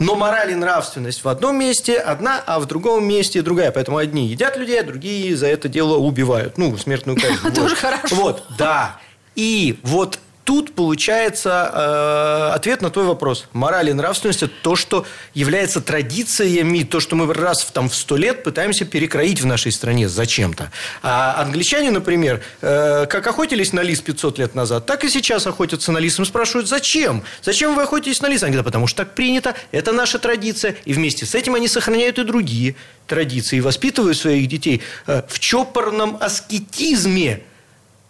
[0.00, 3.70] Но мораль и нравственность в одном месте одна, а в другом месте другая.
[3.70, 6.56] Поэтому одни едят людей, а другие за это дело убивают.
[6.56, 7.54] Ну, смертную казнь.
[7.54, 8.16] Тоже хорошо.
[8.16, 8.96] Вот, да.
[9.36, 13.46] И вот тут получается э, ответ на твой вопрос.
[13.52, 17.94] Мораль и нравственность– это то, что является традициями, то, что мы раз в, там, в
[17.94, 20.70] сто лет пытаемся перекроить в нашей стране зачем-то.
[21.02, 25.92] А англичане, например, э, как охотились на лис 500 лет назад, так и сейчас охотятся
[25.92, 26.18] на лис.
[26.18, 27.22] Им спрашивают, зачем?
[27.42, 28.42] Зачем вы охотитесь на лис?
[28.42, 30.76] Они говорят, потому что так принято, это наша традиция.
[30.84, 32.76] И вместе с этим они сохраняют и другие
[33.06, 37.42] традиции, и воспитывают своих детей э, в чопорном аскетизме.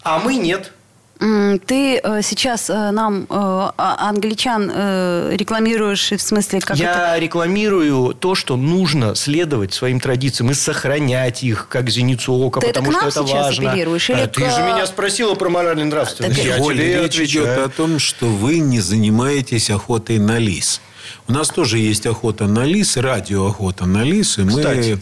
[0.02, 0.72] А мы нет.
[1.20, 7.18] Ты э, сейчас э, нам э, а, англичан рекламируешь, в смысле, как Я это?
[7.18, 12.90] рекламирую то, что нужно следовать своим традициям и сохранять их, как зеницу ока, Ты потому
[12.90, 13.70] это что это важно.
[13.70, 16.36] Или а, Ты же меня спросила про моральную нравственность.
[16.36, 20.80] Так, Я тебе речь идет о том, что вы не занимаетесь охотой на лис.
[21.28, 24.94] У нас тоже есть охота на лис, радиоохота на лис, и Кстати.
[24.94, 25.00] мы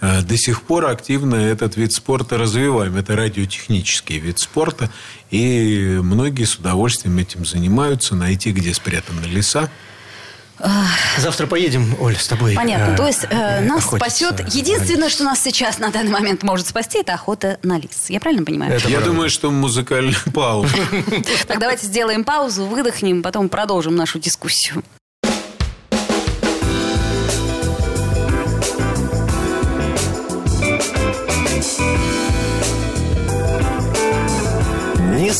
[0.00, 2.96] до сих пор активно этот вид спорта развиваем.
[2.96, 4.90] Это радиотехнический вид спорта.
[5.30, 8.14] И многие с удовольствием этим занимаются.
[8.14, 9.70] Найти, где спрятаны леса,
[11.18, 12.54] Завтра поедем, Оль, с тобой.
[12.54, 12.94] Понятно.
[12.94, 13.96] э, То есть э, нас охотиться
[14.34, 14.54] спасет...
[14.54, 18.06] Единственное, что нас сейчас на данный момент может спасти, это охота на лис.
[18.08, 18.72] Я правильно понимаю?
[18.72, 19.10] Это Я правда.
[19.10, 20.74] думаю, что музыкальная пауза.
[21.46, 24.82] Так, давайте сделаем паузу, выдохнем, потом продолжим нашу дискуссию.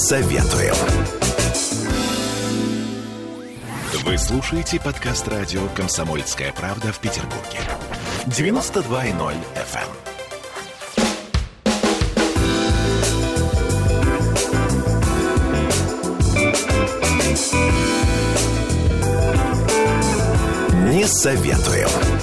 [0.07, 0.75] Советуем.
[4.05, 7.59] Вы слушаете подкаст радио «Комсомольская правда» в Петербурге.
[8.27, 9.89] 92.0 FM.
[20.93, 22.16] Не советуем.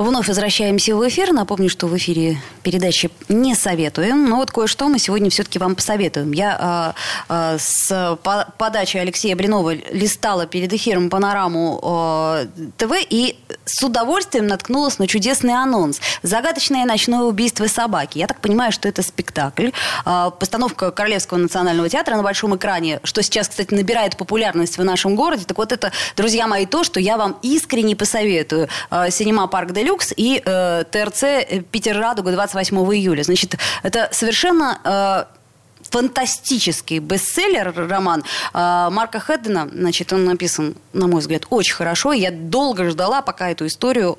[0.00, 1.30] Вновь возвращаемся в эфир.
[1.34, 4.30] Напомню, что в эфире передачи не советуем.
[4.30, 6.32] Но вот кое-что мы сегодня все-таки вам посоветуем.
[6.32, 6.94] Я а,
[7.28, 12.46] а, с по- подачи Алексея Блинова листала перед эфиром панораму а,
[12.78, 16.00] ТВ и с удовольствием наткнулась на чудесный анонс.
[16.22, 18.18] «Загадочное ночное убийство собаки».
[18.18, 19.70] Я так понимаю, что это спектакль.
[20.04, 25.16] А, постановка Королевского национального театра на большом экране, что сейчас, кстати, набирает популярность в нашем
[25.16, 25.44] городе.
[25.44, 28.68] Так вот это, друзья мои, то, что я вам искренне посоветую.
[28.90, 33.22] А, Синема Парк Делюкс и э, ТРЦ э, Питер Радуга 28 июля.
[33.22, 35.39] Значит, это совершенно э,
[35.90, 38.22] фантастический бестселлер роман
[38.52, 39.68] э, Марка Хеддена.
[39.72, 42.12] Значит, он написан, на мой взгляд, очень хорошо.
[42.12, 44.14] Я долго ждала, пока эту историю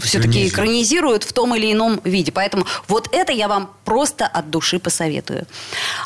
[0.00, 1.24] все-таки Экранизируют.
[1.24, 2.32] в том или ином виде.
[2.32, 5.46] Поэтому вот это я вам просто от души посоветую.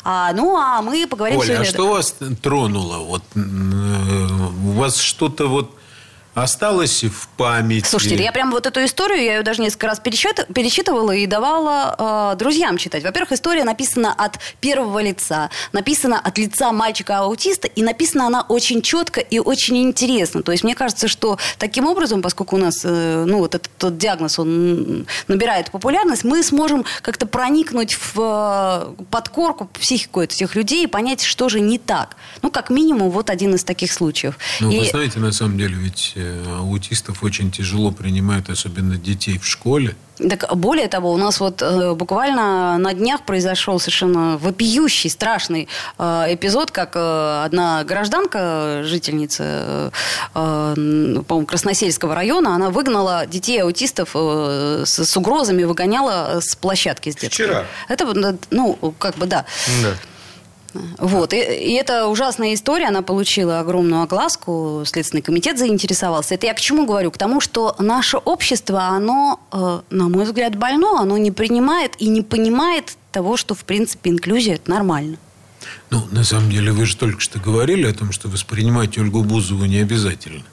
[0.03, 1.71] А, ну, а мы поговорим Оля, а сегодня...
[1.71, 2.97] что вас тронуло?
[2.97, 5.78] Вот, э, у вас что-то вот
[6.33, 7.85] осталось в памяти?
[7.85, 12.31] Слушайте, я прям вот эту историю, я ее даже несколько раз пересчит- перечитывала и давала
[12.33, 13.03] э, друзьям читать.
[13.03, 19.19] Во-первых, история написана от первого лица, написана от лица мальчика-аутиста, и написана она очень четко
[19.21, 20.43] и очень интересно.
[20.43, 23.97] То есть мне кажется, что таким образом, поскольку у нас, э, ну, вот этот тот
[23.97, 28.15] диагноз, он набирает популярность, мы сможем как-то проникнуть в
[28.99, 32.15] э, подкорку, в психику этих людей и понять, что же не так.
[32.41, 34.37] Ну, как минимум, вот один из таких случаев.
[34.59, 36.13] Ну, И- вы знаете, на самом деле, ведь
[36.57, 39.95] аутистов очень тяжело принимают, особенно детей в школе.
[40.29, 46.25] Так более того, у нас вот э, буквально на днях произошел совершенно вопиющий, страшный э,
[46.33, 49.91] эпизод, как э, одна гражданка, жительница, э,
[50.35, 57.11] э, по-моему, Красносельского района, она выгнала детей аутистов э, с, с угрозами, выгоняла с площадки
[57.11, 57.45] с детской.
[57.45, 57.65] Вчера.
[57.87, 59.45] Это, э, ну, как бы да.
[59.81, 59.93] Да.
[60.97, 61.33] Вот.
[61.33, 66.35] И, и это ужасная история, она получила огромную огласку, Следственный комитет заинтересовался.
[66.35, 67.11] Это я к чему говорю?
[67.11, 72.07] К тому, что наше общество, оно, э, на мой взгляд, больно, оно не принимает и
[72.07, 75.17] не понимает того, что, в принципе, инклюзия– это нормально.
[75.89, 79.65] Ну, на самом деле, вы же только что говорили о том, что воспринимать Ольгу Бузову
[79.65, 80.43] не обязательно.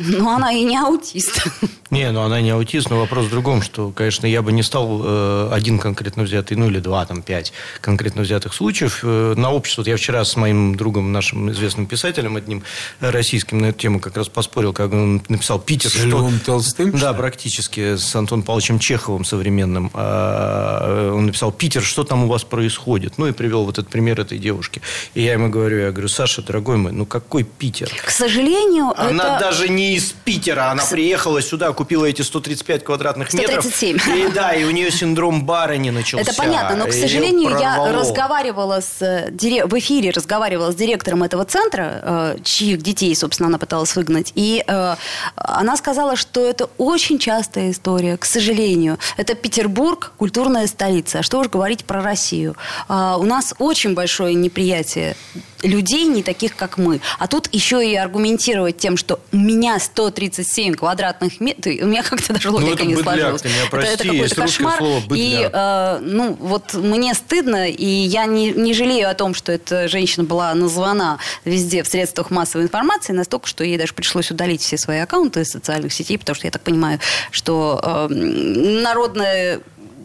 [0.00, 1.46] Но она и не аутист.
[1.90, 5.02] Не, ну она не аутист, но вопрос в другом, что, конечно, я бы не стал
[5.04, 9.82] э, один конкретно взятый, ну или два, там, пять конкретно взятых случаев э, на общество.
[9.82, 12.62] Вот я вчера с моим другом, нашим известным писателем, одним
[13.00, 15.90] э, российским, на эту тему как раз поспорил, как он написал «Питер».
[15.90, 19.90] С что- Львом Толстым, Да, практически, с Антоном Павловичем Чеховым современным.
[19.92, 24.20] А, Он написал «Питер, что там у вас происходит?» Ну и привел вот этот пример
[24.20, 24.80] этой девушки.
[25.14, 27.90] И я ему говорю, я говорю, Саша, дорогой мой, ну какой Питер?
[28.04, 29.40] К сожалению, Она это...
[29.40, 30.70] даже не из Питера.
[30.70, 33.64] Она приехала сюда, купила эти 135 квадратных метров.
[33.64, 33.98] 137.
[34.16, 36.30] И да, и у нее синдром барыни начался.
[36.30, 39.30] Это понятно, но, к сожалению, я разговаривала с э,
[39.66, 44.62] в эфире разговаривала с директором этого центра, э, чьих детей, собственно, она пыталась выгнать, и
[44.66, 44.96] э,
[45.36, 48.98] она сказала, что это очень частая история, к сожалению.
[49.16, 51.20] Это Петербург, культурная столица.
[51.20, 52.56] А что уж говорить про Россию?
[52.88, 55.16] А, у нас очень большое неприятие
[55.62, 57.00] людей, не таких, как мы.
[57.18, 62.32] А тут еще и аргументировать тем, что у меня 137 квадратных метров, у меня как-то
[62.32, 63.44] даже логика это не сложилась.
[63.44, 64.78] меня Это- прости, это какой-то есть русское кошмар.
[64.78, 69.52] слово и э, ну, вот мне стыдно, и я не, не жалею о том, что
[69.52, 74.62] эта женщина была названа везде в средствах массовой информации, настолько, что ей даже пришлось удалить
[74.62, 76.98] все свои аккаунты из социальных сетей, потому что я так понимаю,
[77.30, 79.60] что э, народная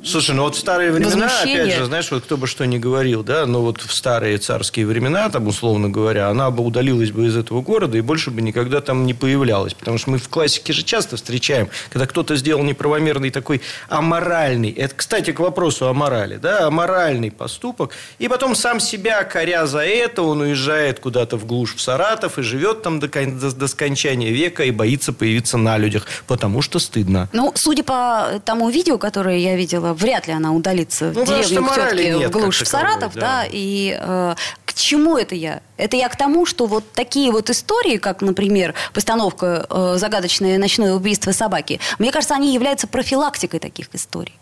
[0.06, 3.24] Слушай, ну вот в старые времена, опять же, знаешь, вот кто бы что ни говорил,
[3.24, 7.36] да, но вот в старые царские времена, там, условно говоря, она бы удалилась бы из
[7.36, 9.74] этого города и больше бы никогда там не появлялась.
[9.74, 14.94] Потому что мы в классике же часто встречаем, когда кто-то сделал неправомерный такой аморальный, это,
[14.96, 20.22] кстати, к вопросу о морали, да, аморальный поступок, и потом сам себя, коря за это,
[20.22, 24.64] он уезжает куда-то в глушь в Саратов и живет там до, до- до скончания века
[24.64, 27.28] и боится появиться на людях, потому что стыдно.
[27.34, 31.38] Ну, судя по тому видео, которое я видела, вряд ли она удалится в Ну, что
[31.44, 33.22] деревню к тетке нет в глушь в Саратов, да.
[33.22, 34.36] да, и э,
[34.66, 35.62] к- чему это я?
[35.78, 40.94] Это я к тому, что вот такие вот истории, как, например, постановка э, «Загадочное ночное
[40.94, 44.38] убийство собаки», мне кажется, они являются профилактикой таких историй.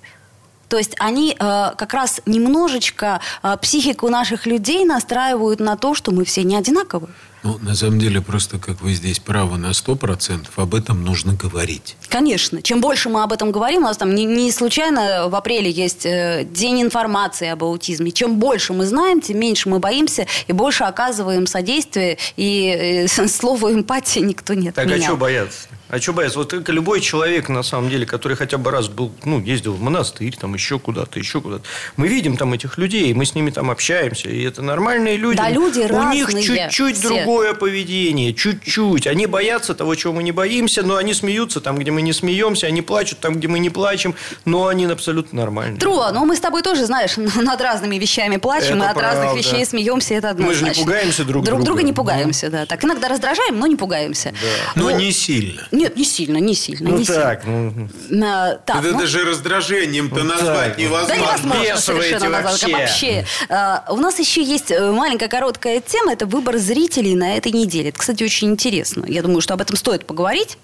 [0.69, 6.11] То есть они э, как раз немножечко э, психику наших людей настраивают на то, что
[6.11, 7.09] мы все не одинаковы.
[7.43, 11.97] Ну, на самом деле, просто как вы здесь правы на 100%, об этом нужно говорить.
[12.07, 12.61] Конечно.
[12.61, 16.05] Чем больше мы об этом говорим, у нас там не, не случайно в апреле есть
[16.05, 18.11] э, день информации об аутизме.
[18.11, 22.17] Чем больше мы знаем, тем меньше мы боимся и больше оказываем содействие.
[22.37, 24.93] И э, слово эмпатия никто не отменял.
[24.93, 25.67] Так а что бояться?
[25.93, 26.39] А что бояться?
[26.39, 29.79] Вот как любой человек, на самом деле, который хотя бы раз был, ну, ездил в
[29.79, 31.61] монастырь, там, еще куда-то, еще куда-то.
[31.97, 35.37] Мы видим там этих людей, мы с ними там общаемся, и это нормальные люди.
[35.37, 36.25] Да, люди У разные.
[36.25, 37.07] них чуть-чуть все.
[37.07, 39.05] другое поведение, чуть-чуть.
[39.05, 42.65] Они боятся того, чего мы не боимся, но они смеются там, где мы не смеемся,
[42.65, 44.15] они плачут там, где мы не плачем,
[44.45, 45.79] но они абсолютно нормальные.
[45.79, 49.23] Тру, но мы с тобой тоже, знаешь, над разными вещами плачем, Это и от разных
[49.25, 49.39] правда.
[49.39, 51.65] вещей смеемся, это Мы же не пугаемся друг друг друга.
[51.65, 52.65] друга не пугаемся, да.
[52.65, 54.33] Так иногда раздражаем, но не пугаемся.
[54.73, 55.67] Но Ну, не сильно.
[55.83, 58.51] Нет, не сильно, не сильно, Ну не так, ну, сильно.
[58.51, 60.77] А, так, это ну- даже раздражением-то Вот назвать так.
[60.77, 61.07] невозможно.
[61.07, 62.61] Да невозможно совершенно эти назвать.
[62.63, 62.77] Вообще.
[62.77, 63.25] вообще.
[63.49, 66.13] А, у нас еще есть э, маленькая короткая тема.
[66.13, 67.89] Это выбор зрителей на этой неделе.
[67.89, 69.03] Это, кстати, очень интересно.
[69.05, 70.57] Я думаю, что об этом стоит поговорить.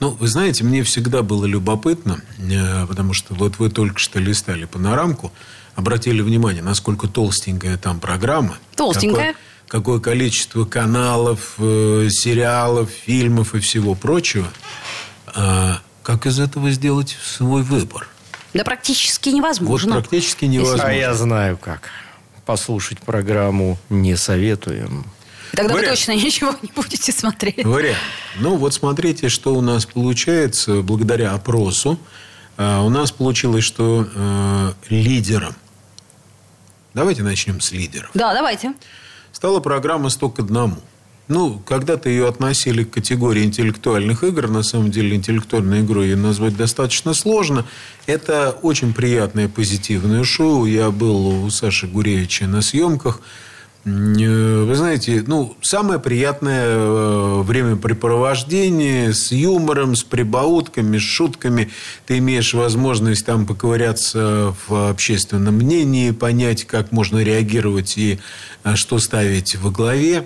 [0.00, 4.66] Ну, вы знаете, мне всегда было любопытно, э, потому что вот вы только что листали
[4.66, 5.32] панорамку,
[5.76, 8.58] обратили внимание, насколько толстенькая там программа.
[8.76, 9.28] Толстенькая.
[9.28, 9.36] Какое,
[9.68, 14.48] какое количество каналов, э, сериалов, фильмов и всего прочего.
[15.26, 18.08] А как из этого сделать свой выбор?
[18.54, 19.92] Да практически Вот невозможно.
[20.00, 20.84] практически невозможно.
[20.86, 21.90] А я знаю как.
[22.46, 25.04] Послушать программу не советуем.
[25.52, 25.98] Тогда вы Вариант.
[25.98, 27.64] точно ничего не будете смотреть.
[27.64, 27.98] Вариант.
[28.36, 31.98] Ну, вот смотрите, что у нас получается благодаря опросу.
[32.56, 35.54] А, У нас получилось, что э, лидером,
[36.94, 38.72] давайте начнем с лидеров, Да, давайте.
[39.32, 40.76] Стала программа «Сто к одному».
[41.28, 44.48] Ну, когда-то ее относили к категории интеллектуальных игр.
[44.48, 47.66] На самом деле, интеллектуальной игрой ее назвать достаточно сложно.
[48.06, 50.64] Это очень приятное, позитивное шоу.
[50.64, 53.20] Я был у Саши Гуревича на съемках.
[53.88, 61.70] Э, Вы знаете, ну, самое приятное э, времяпрепровождение с юмором, с прибаутками, с шутками.
[62.06, 68.18] Ты имеешь возможность там поковыряться в общественном мнении, понять, как можно реагировать и
[68.64, 70.24] э, что ставить во главе.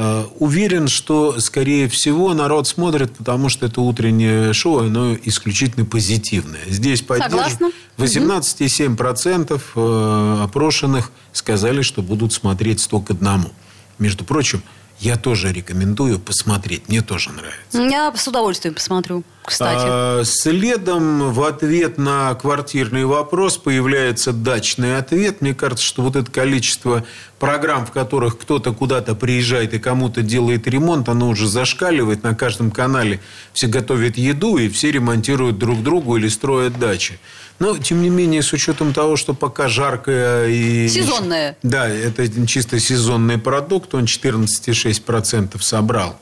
[0.00, 6.60] Э, Уверен, что, скорее всего, народ смотрит, потому что это утреннее шоу, оно исключительно позитивное.
[6.68, 7.74] Здесь поддерживают.
[7.96, 13.50] 18,7% э, опрошенных сказали, что будут смотреть 100 к одному.
[13.98, 14.62] Между прочим,
[15.00, 16.88] я тоже рекомендую посмотреть.
[16.88, 17.80] Мне тоже нравится.
[17.80, 19.84] Я с удовольствием посмотрю, кстати.
[19.86, 25.40] А, Следом в ответ на квартирный вопрос появляется дачный ответ.
[25.40, 27.04] Мне кажется, что вот это количество
[27.38, 32.24] программ, в которых кто-то куда-то приезжает и кому-то делает ремонт, оно уже зашкаливает.
[32.24, 33.20] На каждом канале
[33.52, 37.20] все готовят еду и все ремонтируют друг другу или строят дачи.
[37.58, 40.88] Но, тем не менее, с учетом того, что пока жаркое и...
[40.88, 41.56] Сезонное.
[41.62, 46.16] Да, это чисто сезонный продукт, он 14,6% собрал.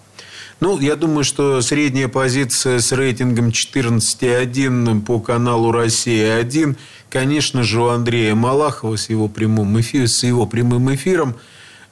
[0.60, 6.76] Ну, я думаю, что средняя позиция с рейтингом 14,1 по каналу «Россия-1»,
[7.10, 11.36] конечно же, у Андрея Малахова с его прямым, эфи- с его прямым эфиром.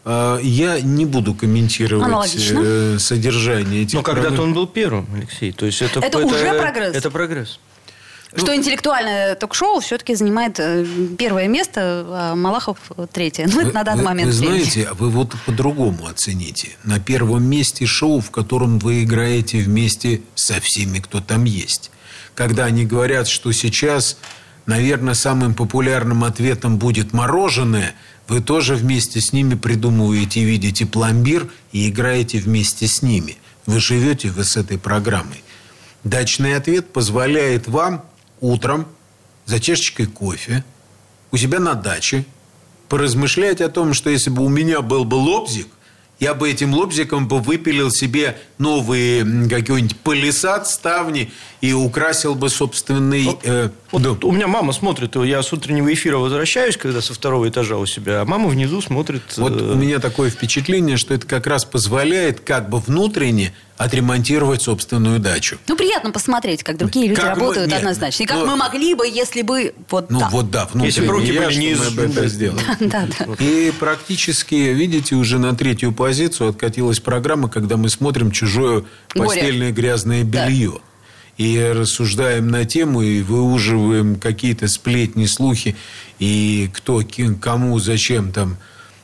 [0.07, 2.61] Э, Я не буду комментировать Аналогично.
[2.65, 5.53] э, содержание этих Но когда-то он был первым, Алексей.
[5.53, 6.97] То есть это, Это уже прогресс.
[6.97, 7.59] Это прогресс.
[8.37, 10.85] Что интеллектуальное ток-шоу все-таки занимает э,
[11.17, 12.79] первое место, а Малахов
[13.13, 13.49] третье.
[13.53, 14.63] Ну, это на данный вы, момент Вы времени.
[14.65, 16.71] знаете, вы вот по-другому оцените.
[16.83, 21.91] На первом месте шоу, в котором вы играете вместе со всеми, кто там есть.
[22.35, 24.17] Когда они говорят, что сейчас,
[24.67, 27.95] наверное, самым популярным ответом будет мороженое,
[28.27, 33.37] вы тоже вместе с ними придумываете видите пломбир и играете вместе с ними.
[33.67, 35.43] Вы живете вы с этой программой.
[36.03, 38.05] Дачный ответ позволяет вам
[38.45, 38.87] утром
[39.47, 40.65] за чашечкой кофе
[41.31, 42.25] у себя на даче
[42.89, 45.69] поразмышлять о том, что если бы у меня был бы лобзик,
[46.21, 51.33] я бы этим лобзиком бы выпилил себе новые какой-нибудь пылесад, ставни
[51.65, 53.39] и украсил бы собственный...
[53.43, 54.19] э, Вот дом.
[54.23, 58.21] у меня мама смотрит, я с утреннего эфира возвращаюсь, когда со второго этажа у себя,
[58.21, 59.23] а мама внизу смотрит.
[59.39, 64.61] Вот э, у меня такое впечатление, что это как раз позволяет как бы внутренне отремонтировать
[64.61, 65.57] собственную дачу.
[65.67, 68.23] Ну, приятно посмотреть, как другие люди Как мы- работают нет, однозначно.
[68.23, 70.33] И как ну, мы могли бы, если бы вот Ну так.
[70.33, 72.61] вот да, внутренне Если бы руки я, были не из- мы бы это сделали.
[72.81, 73.27] Да, да.
[73.39, 78.85] И практически, видите, уже на третью позицию откатилась программа, когда мы смотрим чужое
[79.15, 80.75] постельное грязное белье.
[81.37, 85.75] И рассуждаем на тему, и выуживаем какие-то сплетни, слухи,
[86.21, 88.57] и кто, ки- кому, зачем там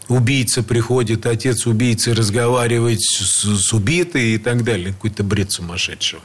[0.09, 4.93] убийца приходит, отец убийцы разговаривает с, с убитой и так далее.
[4.93, 6.22] Какой-то бред сумасшедшего.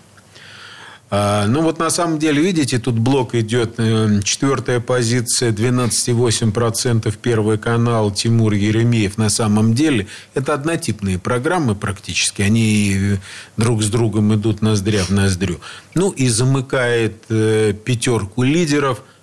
[1.11, 7.57] А, ну вот на самом деле, видите, тут блок идет, э, четвертая позиция, 12,8%, первый
[7.57, 9.17] канал, Тимур Еремеев.
[9.17, 13.17] На самом деле, это однотипные программы практически, они
[13.55, 15.59] друг с другом идут ноздря в ноздрю.
[15.93, 19.03] Ну и замыкает э, пятерку лидеров–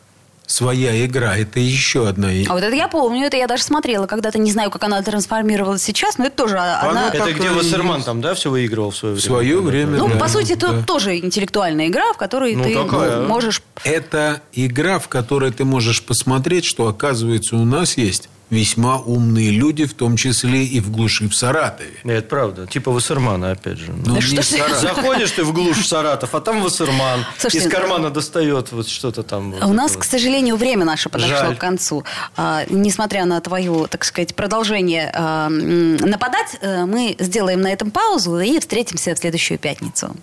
[0.53, 1.37] своя игра.
[1.37, 2.29] Это еще одна.
[2.49, 4.39] А вот это я помню, это я даже смотрела когда-то.
[4.39, 7.09] Не знаю, как она трансформировалась сейчас, но это тоже одна...
[7.09, 9.21] Это где Вассерман там, да, все выигрывал в свое время?
[9.21, 10.17] В свое время, Ну, да.
[10.17, 10.83] по сути, это Да.
[10.83, 13.23] тоже интеллектуальная игра, в которой Ну, ты такая.
[13.27, 13.63] можешь...
[13.85, 19.87] Это игра, в которой ты можешь посмотреть, что, оказывается, у нас есть весьма умные люди,
[19.87, 21.95] в том числе и в глуши в Саратове.
[22.05, 22.67] Это правда.
[22.67, 23.93] Типа Вассермана, опять же.
[24.05, 24.81] Ну, что Саратов.
[24.81, 27.25] Заходишь ты в глушь в Саратов, а там Вассерман.
[27.39, 29.53] Слушайте, Из кармана достает вот что-то там.
[29.53, 31.57] вот У нас, к сожалению, время наше подошло Жаль.
[31.57, 32.05] к концу.
[32.37, 38.39] А, несмотря на твое, так сказать, продолжение а, нападать, э, мы сделаем на этом паузу
[38.39, 40.15] и встретимся в следующую пятницу.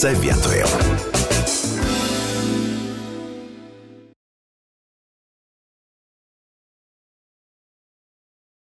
[0.00, 0.89] Советуем.